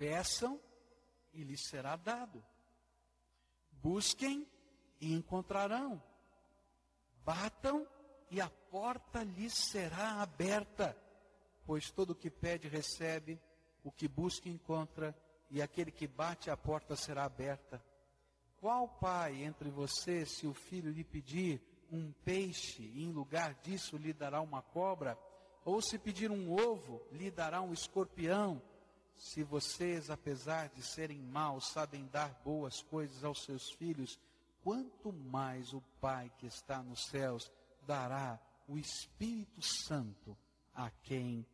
[0.00, 0.58] peçam
[1.34, 2.42] e lhes será dado.
[3.70, 4.48] Busquem
[4.98, 6.02] e encontrarão.
[7.22, 7.86] Batam
[8.30, 10.96] e a porta lhes será aberta.
[11.66, 13.38] Pois todo o que pede recebe,
[13.84, 15.14] o que busca encontra,
[15.50, 17.84] e aquele que bate a porta será aberta.
[18.56, 21.60] Qual pai entre vocês, se o filho lhe pedir
[21.92, 25.18] um peixe e em lugar disso lhe dará uma cobra?
[25.62, 28.62] Ou se pedir um ovo, lhe dará um escorpião?
[29.20, 34.18] Se vocês, apesar de serem maus, sabem dar boas coisas aos seus filhos,
[34.64, 37.52] quanto mais o Pai que está nos céus
[37.86, 40.34] dará o Espírito Santo
[40.74, 41.46] a quem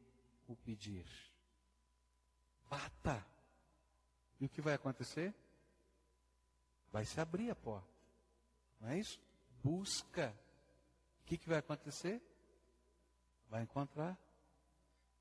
[0.47, 1.05] o pedir.
[2.71, 3.27] Bata.
[4.39, 5.35] E o que vai acontecer?
[6.93, 7.91] Vai se abrir a porta.
[8.81, 9.19] Não é isso?
[9.65, 10.33] Busca.
[11.23, 12.23] O que, que vai acontecer?
[13.51, 14.17] Vai encontrar.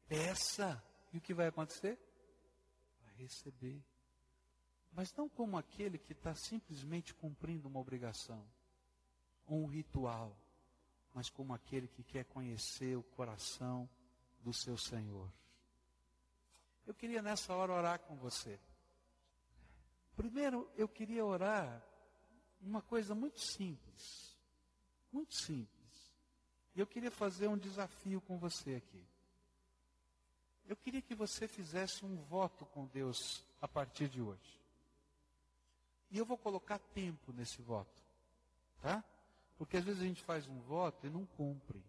[0.08, 0.84] Peça.
[1.12, 2.05] E o que vai acontecer?
[3.18, 3.84] Receber.
[4.91, 8.45] Mas não como aquele que está simplesmente cumprindo uma obrigação,
[9.47, 10.36] um ritual,
[11.13, 13.89] mas como aquele que quer conhecer o coração
[14.41, 15.32] do seu Senhor.
[16.86, 18.59] Eu queria nessa hora orar com você.
[20.16, 21.84] Primeiro, eu queria orar
[22.61, 24.38] uma coisa muito simples.
[25.11, 26.16] Muito simples.
[26.76, 29.03] E eu queria fazer um desafio com você aqui.
[30.68, 34.59] Eu queria que você fizesse um voto com Deus a partir de hoje.
[36.09, 38.03] E eu vou colocar tempo nesse voto.
[38.82, 39.03] Tá?
[39.57, 41.84] Porque às vezes a gente faz um voto e não cumpre.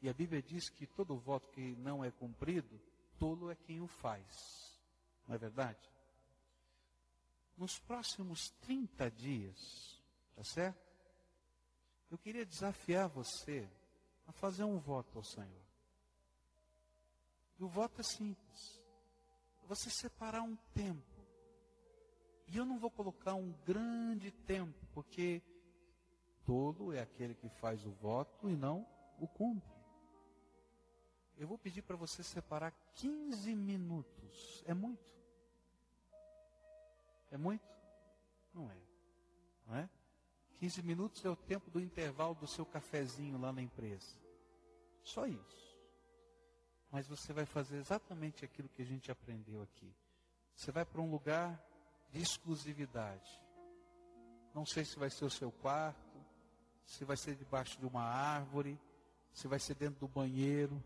[0.00, 2.80] E a Bíblia diz que todo voto que não é cumprido,
[3.18, 4.80] tolo é quem o faz.
[5.28, 5.90] Não é verdade?
[7.56, 10.02] Nos próximos 30 dias,
[10.34, 10.92] tá certo?
[12.10, 13.68] Eu queria desafiar você
[14.26, 15.61] a fazer um voto ao Senhor.
[17.62, 18.82] O voto é simples.
[19.68, 21.00] Você separar um tempo.
[22.48, 25.40] E eu não vou colocar um grande tempo, porque
[26.44, 28.84] tolo é aquele que faz o voto e não
[29.20, 29.72] o cumpre.
[31.38, 34.64] Eu vou pedir para você separar 15 minutos.
[34.66, 35.12] É muito?
[37.30, 37.64] É muito?
[38.52, 38.76] Não é.
[39.68, 39.88] Não é?
[40.58, 44.20] 15 minutos é o tempo do intervalo do seu cafezinho lá na empresa.
[45.04, 45.61] Só isso.
[46.92, 49.90] Mas você vai fazer exatamente aquilo que a gente aprendeu aqui.
[50.54, 51.58] Você vai para um lugar
[52.10, 53.42] de exclusividade.
[54.54, 56.22] Não sei se vai ser o seu quarto,
[56.84, 58.78] se vai ser debaixo de uma árvore,
[59.32, 60.82] se vai ser dentro do banheiro.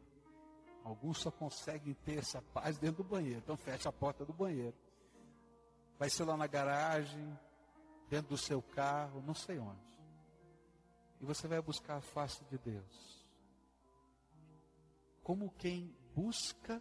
[0.84, 4.76] Alguns só conseguem ter essa paz dentro do banheiro, então fecha a porta do banheiro.
[5.98, 7.36] Vai ser lá na garagem,
[8.08, 9.80] dentro do seu carro, não sei onde.
[11.20, 13.15] E você vai buscar a face de Deus.
[15.26, 16.80] Como quem busca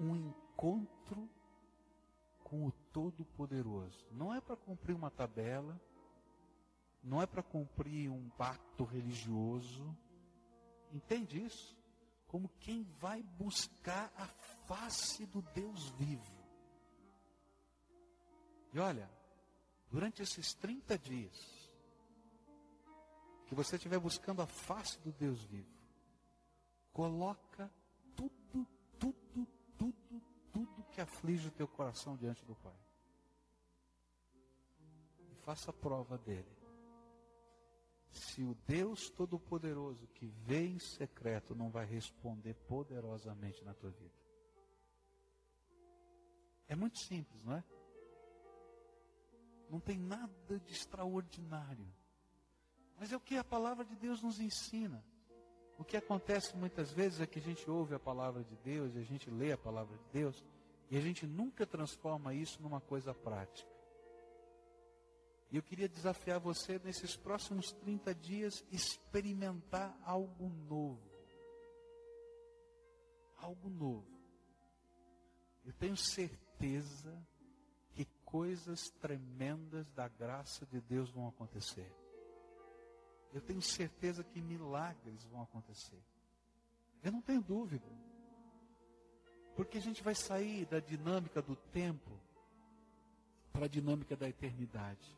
[0.00, 1.28] um encontro
[2.42, 4.08] com o Todo-Poderoso.
[4.12, 5.78] Não é para cumprir uma tabela,
[7.04, 9.94] não é para cumprir um pacto religioso.
[10.90, 11.76] Entende isso?
[12.28, 14.26] Como quem vai buscar a
[14.66, 16.42] face do Deus vivo.
[18.72, 19.10] E olha,
[19.90, 21.70] durante esses 30 dias,
[23.44, 25.68] que você estiver buscando a face do Deus vivo,
[26.90, 27.41] coloca
[28.16, 28.66] tudo,
[28.98, 29.46] tudo,
[29.76, 32.78] tudo, tudo que aflige o teu coração diante do Pai.
[35.30, 36.56] E faça prova dele.
[38.10, 44.22] Se o Deus Todo-Poderoso que vê em secreto não vai responder poderosamente na tua vida.
[46.68, 47.64] É muito simples, não é?
[49.68, 51.86] Não tem nada de extraordinário.
[52.98, 55.02] Mas é o que a palavra de Deus nos ensina.
[55.78, 59.02] O que acontece muitas vezes é que a gente ouve a palavra de Deus, a
[59.02, 60.44] gente lê a palavra de Deus,
[60.90, 63.70] e a gente nunca transforma isso numa coisa prática.
[65.50, 71.10] E eu queria desafiar você nesses próximos 30 dias experimentar algo novo.
[73.36, 74.06] Algo novo.
[75.64, 77.22] Eu tenho certeza
[77.92, 81.92] que coisas tremendas da graça de Deus vão acontecer.
[83.32, 86.02] Eu tenho certeza que milagres vão acontecer.
[87.02, 87.88] Eu não tenho dúvida.
[89.56, 92.10] Porque a gente vai sair da dinâmica do tempo
[93.52, 95.16] para a dinâmica da eternidade.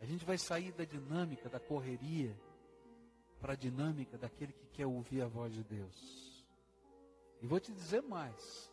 [0.00, 2.36] A gente vai sair da dinâmica da correria
[3.40, 6.46] para a dinâmica daquele que quer ouvir a voz de Deus.
[7.40, 8.70] E vou te dizer mais.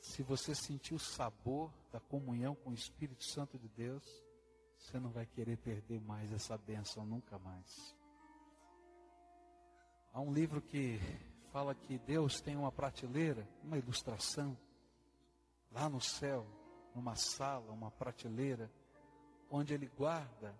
[0.00, 4.02] Se você sentir o sabor da comunhão com o Espírito Santo de Deus,
[4.82, 7.96] você não vai querer perder mais essa bênção nunca mais.
[10.12, 10.98] Há um livro que
[11.52, 14.58] fala que Deus tem uma prateleira, uma ilustração,
[15.70, 16.44] lá no céu,
[16.94, 18.70] numa sala, uma prateleira,
[19.48, 20.54] onde Ele guarda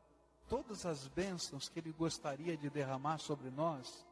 [0.48, 4.06] todas as bênçãos que Ele gostaria de derramar sobre nós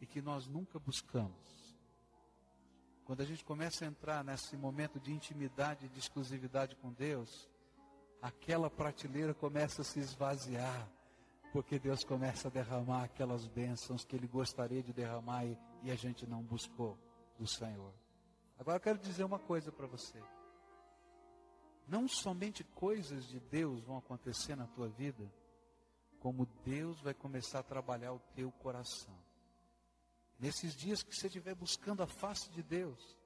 [0.00, 1.76] e que nós nunca buscamos.
[3.04, 7.48] Quando a gente começa a entrar nesse momento de intimidade de exclusividade com Deus,
[8.20, 10.88] aquela prateleira começa a se esvaziar,
[11.52, 15.94] porque Deus começa a derramar aquelas bênçãos que Ele gostaria de derramar e, e a
[15.94, 16.98] gente não buscou
[17.38, 17.92] do Senhor.
[18.58, 20.22] Agora eu quero dizer uma coisa para você.
[21.86, 25.30] Não somente coisas de Deus vão acontecer na tua vida,
[26.18, 29.16] como Deus vai começar a trabalhar o teu coração.
[30.38, 33.16] Nesses dias que você estiver buscando a face de Deus,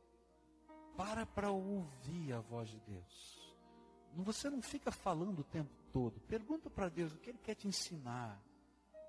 [0.96, 3.39] para para ouvir a voz de Deus.
[4.16, 6.20] Você não fica falando o tempo todo.
[6.20, 8.40] Pergunta para Deus o que Ele quer te ensinar.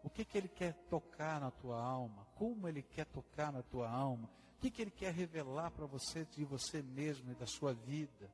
[0.03, 2.25] O que, que Ele quer tocar na tua alma.
[2.35, 4.29] Como Ele quer tocar na tua alma.
[4.57, 8.31] O que, que Ele quer revelar para você de você mesmo e da sua vida.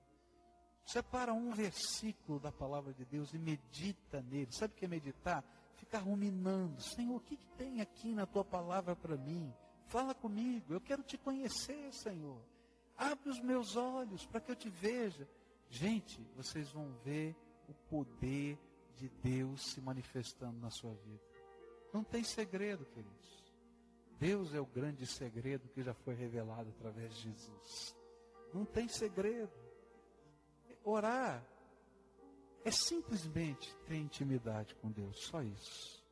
[0.85, 4.51] Separa um versículo da palavra de Deus e medita nele.
[4.51, 5.43] Sabe o que é meditar?
[5.75, 6.81] Ficar ruminando.
[6.81, 9.53] Senhor, o que, que tem aqui na tua palavra para mim?
[9.87, 10.73] Fala comigo.
[10.73, 12.41] Eu quero te conhecer, Senhor.
[12.97, 15.27] Abre os meus olhos para que eu te veja.
[15.69, 17.35] Gente, vocês vão ver
[17.67, 18.57] o poder
[18.95, 21.23] de Deus se manifestando na sua vida.
[21.93, 23.53] Não tem segredo, queridos.
[24.19, 27.95] Deus é o grande segredo que já foi revelado através de Jesus.
[28.53, 29.51] Não tem segredo.
[30.83, 31.45] Orar
[32.63, 36.03] é simplesmente ter intimidade com Deus, só isso.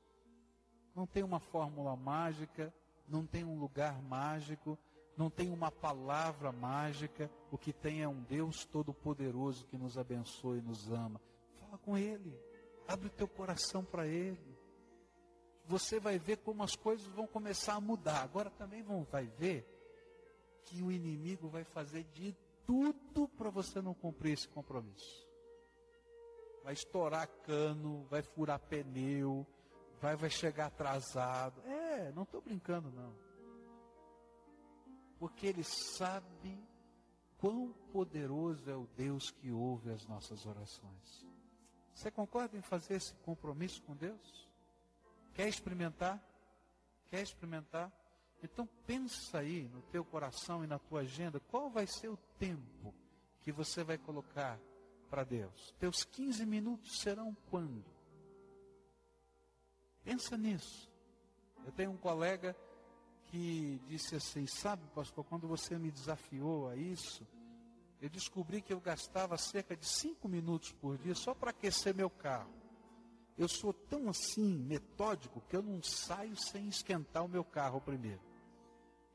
[0.94, 2.74] Não tem uma fórmula mágica,
[3.08, 4.78] não tem um lugar mágico,
[5.18, 7.30] não tem uma palavra mágica.
[7.52, 11.22] O que tem é um Deus todo-poderoso que nos abençoa e nos ama.
[11.60, 12.38] Fala com Ele,
[12.88, 14.56] abre o teu coração para Ele.
[15.68, 18.22] Você vai ver como as coisas vão começar a mudar.
[18.22, 19.66] Agora também vão, vai ver
[20.66, 22.36] que o inimigo vai fazer de
[22.66, 25.26] tudo para você não cumprir esse compromisso.
[26.64, 29.46] Vai estourar cano, vai furar pneu,
[30.02, 31.62] vai, vai chegar atrasado.
[31.62, 33.14] É, não estou brincando não.
[35.20, 36.60] Porque ele sabe
[37.38, 41.26] quão poderoso é o Deus que ouve as nossas orações.
[41.94, 44.50] Você concorda em fazer esse compromisso com Deus?
[45.34, 46.22] Quer experimentar?
[47.10, 47.92] Quer experimentar?
[48.44, 52.94] Então pensa aí no teu coração e na tua agenda, qual vai ser o tempo
[53.42, 54.60] que você vai colocar
[55.10, 55.74] para Deus?
[55.80, 57.84] Teus 15 minutos serão quando?
[60.04, 60.92] Pensa nisso.
[61.66, 62.56] Eu tenho um colega
[63.28, 67.26] que disse assim: Sabe, pastor, quando você me desafiou a isso,
[68.02, 72.10] eu descobri que eu gastava cerca de cinco minutos por dia só para aquecer meu
[72.10, 72.54] carro.
[73.38, 78.22] Eu sou tão assim, metódico, que eu não saio sem esquentar o meu carro primeiro.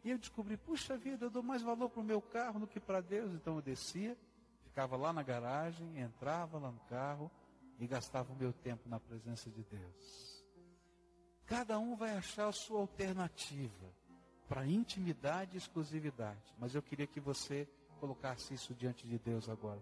[0.02, 2.80] E eu descobri, puxa vida, eu dou mais valor para o meu carro do que
[2.80, 3.32] para Deus.
[3.32, 4.16] Então eu descia,
[4.62, 7.30] ficava lá na garagem, entrava lá no carro
[7.78, 10.44] e gastava o meu tempo na presença de Deus.
[11.46, 13.99] Cada um vai achar a sua alternativa
[14.50, 16.52] para intimidade e exclusividade.
[16.58, 17.68] Mas eu queria que você
[18.00, 19.80] colocasse isso diante de Deus agora.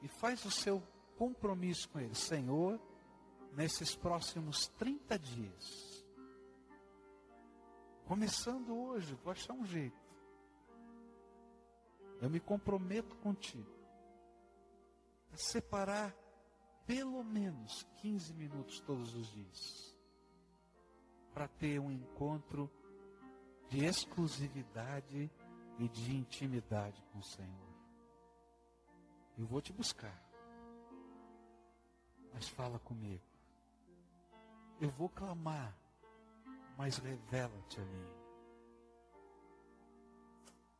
[0.00, 0.82] E faz o seu
[1.18, 2.14] compromisso com Ele.
[2.14, 2.80] Senhor,
[3.52, 6.06] nesses próximos 30 dias,
[8.06, 10.00] começando hoje, vou achar um jeito.
[12.22, 13.70] Eu me comprometo contigo
[15.30, 16.16] a separar
[16.86, 19.94] pelo menos 15 minutos todos os dias
[21.34, 22.70] para ter um encontro
[23.68, 25.30] de exclusividade
[25.78, 27.76] e de intimidade com o Senhor.
[29.36, 30.22] Eu vou te buscar,
[32.32, 33.24] mas fala comigo.
[34.80, 35.76] Eu vou clamar,
[36.76, 38.26] mas revela-te a mim.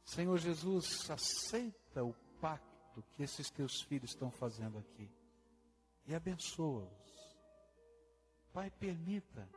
[0.04, 5.10] Senhor Jesus, aceita o pacto que esses teus filhos estão fazendo aqui.
[6.06, 7.36] e abençoa-os.
[8.52, 9.48] Pai, permita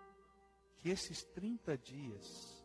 [0.78, 2.59] que esses 30 dias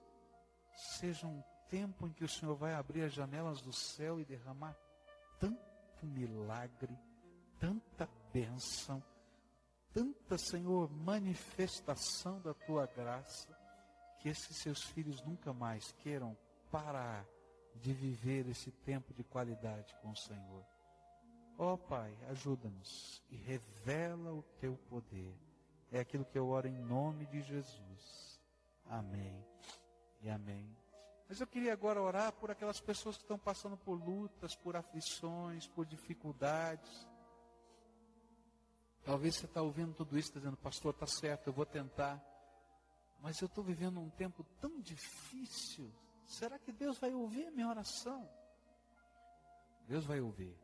[0.76, 4.76] sejam um tempo em que o Senhor vai abrir as janelas do céu e derramar
[5.38, 6.96] tanto milagre,
[7.58, 9.02] tanta bênção,
[9.92, 13.48] tanta, Senhor, manifestação da tua graça,
[14.20, 16.36] que esses seus filhos nunca mais queiram
[16.70, 17.26] parar
[17.74, 20.64] de viver esse tempo de qualidade com o Senhor.
[21.56, 25.36] Ó oh, Pai, ajuda-nos e revela o teu poder.
[25.92, 28.40] É aquilo que eu oro em nome de Jesus.
[28.86, 29.53] Amém
[30.24, 30.74] e amém.
[31.28, 35.68] Mas eu queria agora orar por aquelas pessoas que estão passando por lutas, por aflições,
[35.68, 37.06] por dificuldades.
[39.04, 42.22] Talvez você está ouvindo tudo isso, está dizendo, pastor, está certo, eu vou tentar.
[43.20, 45.92] Mas eu estou vivendo um tempo tão difícil.
[46.26, 48.26] Será que Deus vai ouvir a minha oração?
[49.86, 50.56] Deus vai ouvir.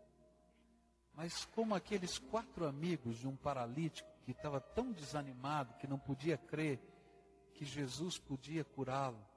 [1.12, 6.38] Mas como aqueles quatro amigos de um paralítico que estava tão desanimado que não podia
[6.38, 6.80] crer
[7.52, 9.29] que Jesus podia curá-lo.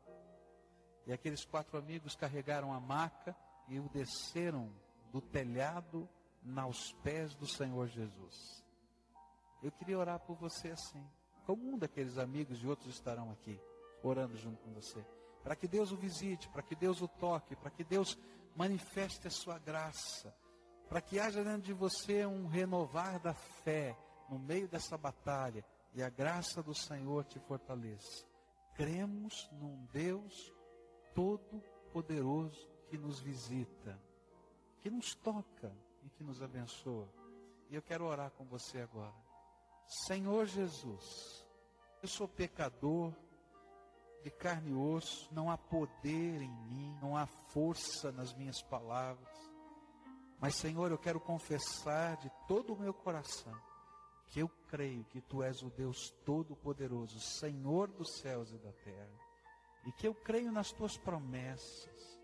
[1.06, 3.36] E aqueles quatro amigos carregaram a maca
[3.68, 4.72] e o desceram
[5.12, 6.08] do telhado
[6.56, 8.64] aos pés do Senhor Jesus.
[9.62, 11.06] Eu queria orar por você assim.
[11.46, 13.60] Como um daqueles amigos e outros estarão aqui,
[14.02, 15.06] orando junto com você.
[15.44, 18.18] Para que Deus o visite, para que Deus o toque, para que Deus
[18.56, 20.34] manifeste a sua graça
[20.94, 23.98] para que haja dentro de você um renovar da fé
[24.30, 28.24] no meio dessa batalha e a graça do Senhor te fortaleça.
[28.76, 30.54] Cremos num Deus
[31.14, 34.00] todo-poderoso que nos visita,
[34.82, 35.72] que nos toca
[36.04, 37.08] e que nos abençoa.
[37.70, 39.14] E eu quero orar com você agora.
[40.08, 41.46] Senhor Jesus,
[42.02, 43.14] eu sou pecador,
[44.24, 49.38] de carne e osso, não há poder em mim, não há força nas minhas palavras.
[50.40, 53.54] Mas, Senhor, eu quero confessar de todo o meu coração
[54.28, 59.23] que eu creio que Tu és o Deus Todo-Poderoso, Senhor dos céus e da terra,
[59.86, 62.20] e que eu creio nas Tuas promessas.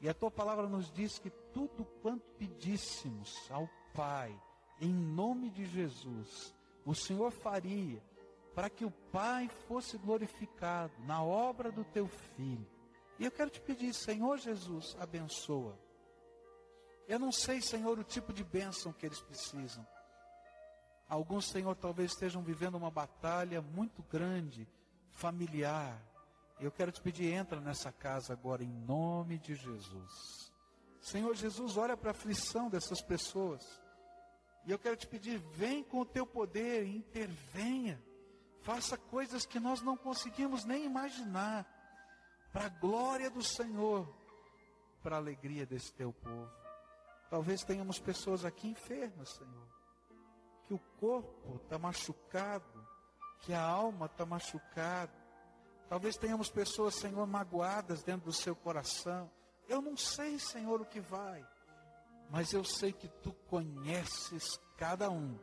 [0.00, 4.38] E a Tua palavra nos diz que tudo quanto pedíssemos ao Pai,
[4.80, 8.02] em nome de Jesus, o Senhor faria
[8.54, 12.66] para que o Pai fosse glorificado na obra do Teu Filho.
[13.18, 15.78] E eu quero te pedir, Senhor Jesus, abençoa
[17.06, 19.86] eu não sei, Senhor, o tipo de bênção que eles precisam.
[21.08, 24.66] Alguns, Senhor, talvez estejam vivendo uma batalha muito grande,
[25.10, 26.00] familiar.
[26.60, 30.52] Eu quero te pedir, entra nessa casa agora, em nome de Jesus.
[31.00, 33.82] Senhor Jesus, olha para a aflição dessas pessoas.
[34.64, 38.02] E eu quero te pedir, vem com o teu poder, intervenha.
[38.62, 41.66] Faça coisas que nós não conseguimos nem imaginar.
[42.50, 44.08] Para a glória do Senhor,
[45.02, 46.50] para a alegria desse teu povo.
[47.28, 49.68] Talvez tenhamos pessoas aqui enfermas, Senhor.
[50.66, 52.88] Que o corpo está machucado,
[53.40, 55.23] que a alma está machucada.
[55.88, 59.30] Talvez tenhamos pessoas, Senhor, magoadas dentro do seu coração.
[59.68, 61.46] Eu não sei, Senhor, o que vai,
[62.30, 65.38] mas eu sei que tu conheces cada um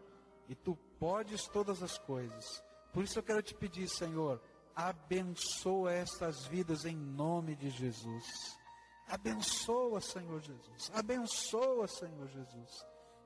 [0.48, 2.64] e tu podes todas as coisas.
[2.94, 4.42] Por isso eu quero te pedir, Senhor,
[4.76, 8.60] abençoa estas vidas em nome de Jesus.
[9.08, 10.92] Abençoa, Senhor Jesus.
[10.94, 12.86] Abençoa, Senhor Jesus.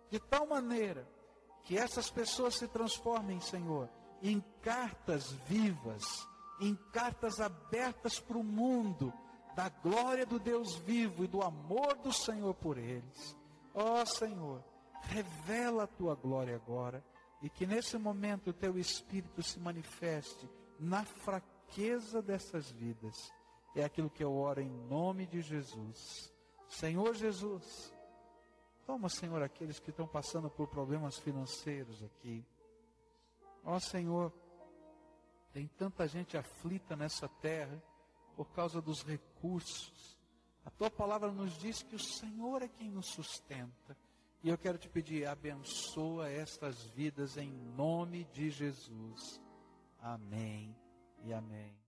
[0.10, 1.08] De tal maneira
[1.64, 3.90] que essas pessoas se transformem, Senhor,
[4.22, 6.28] em cartas vivas,
[6.60, 9.14] em cartas abertas para o mundo,
[9.56, 13.36] da glória do Deus vivo e do amor do Senhor por eles.
[13.74, 14.64] Ó oh, Senhor,
[15.02, 17.04] revela a tua glória agora
[17.42, 20.50] e que nesse momento o teu Espírito se manifeste
[20.80, 23.32] na fraqueza dessas vidas
[23.76, 26.34] é aquilo que eu oro em nome de Jesus.
[26.68, 27.94] Senhor Jesus,
[28.86, 32.44] toma, Senhor, aqueles que estão passando por problemas financeiros aqui.
[33.64, 34.32] Ó Senhor,
[35.56, 37.82] tem tanta gente aflita nessa terra
[38.36, 40.20] por causa dos recursos.
[40.66, 43.96] A tua palavra nos diz que o Senhor é quem nos sustenta.
[44.44, 49.42] E eu quero te pedir, abençoa estas vidas em nome de Jesus.
[50.02, 50.76] Amém
[51.24, 51.85] e amém.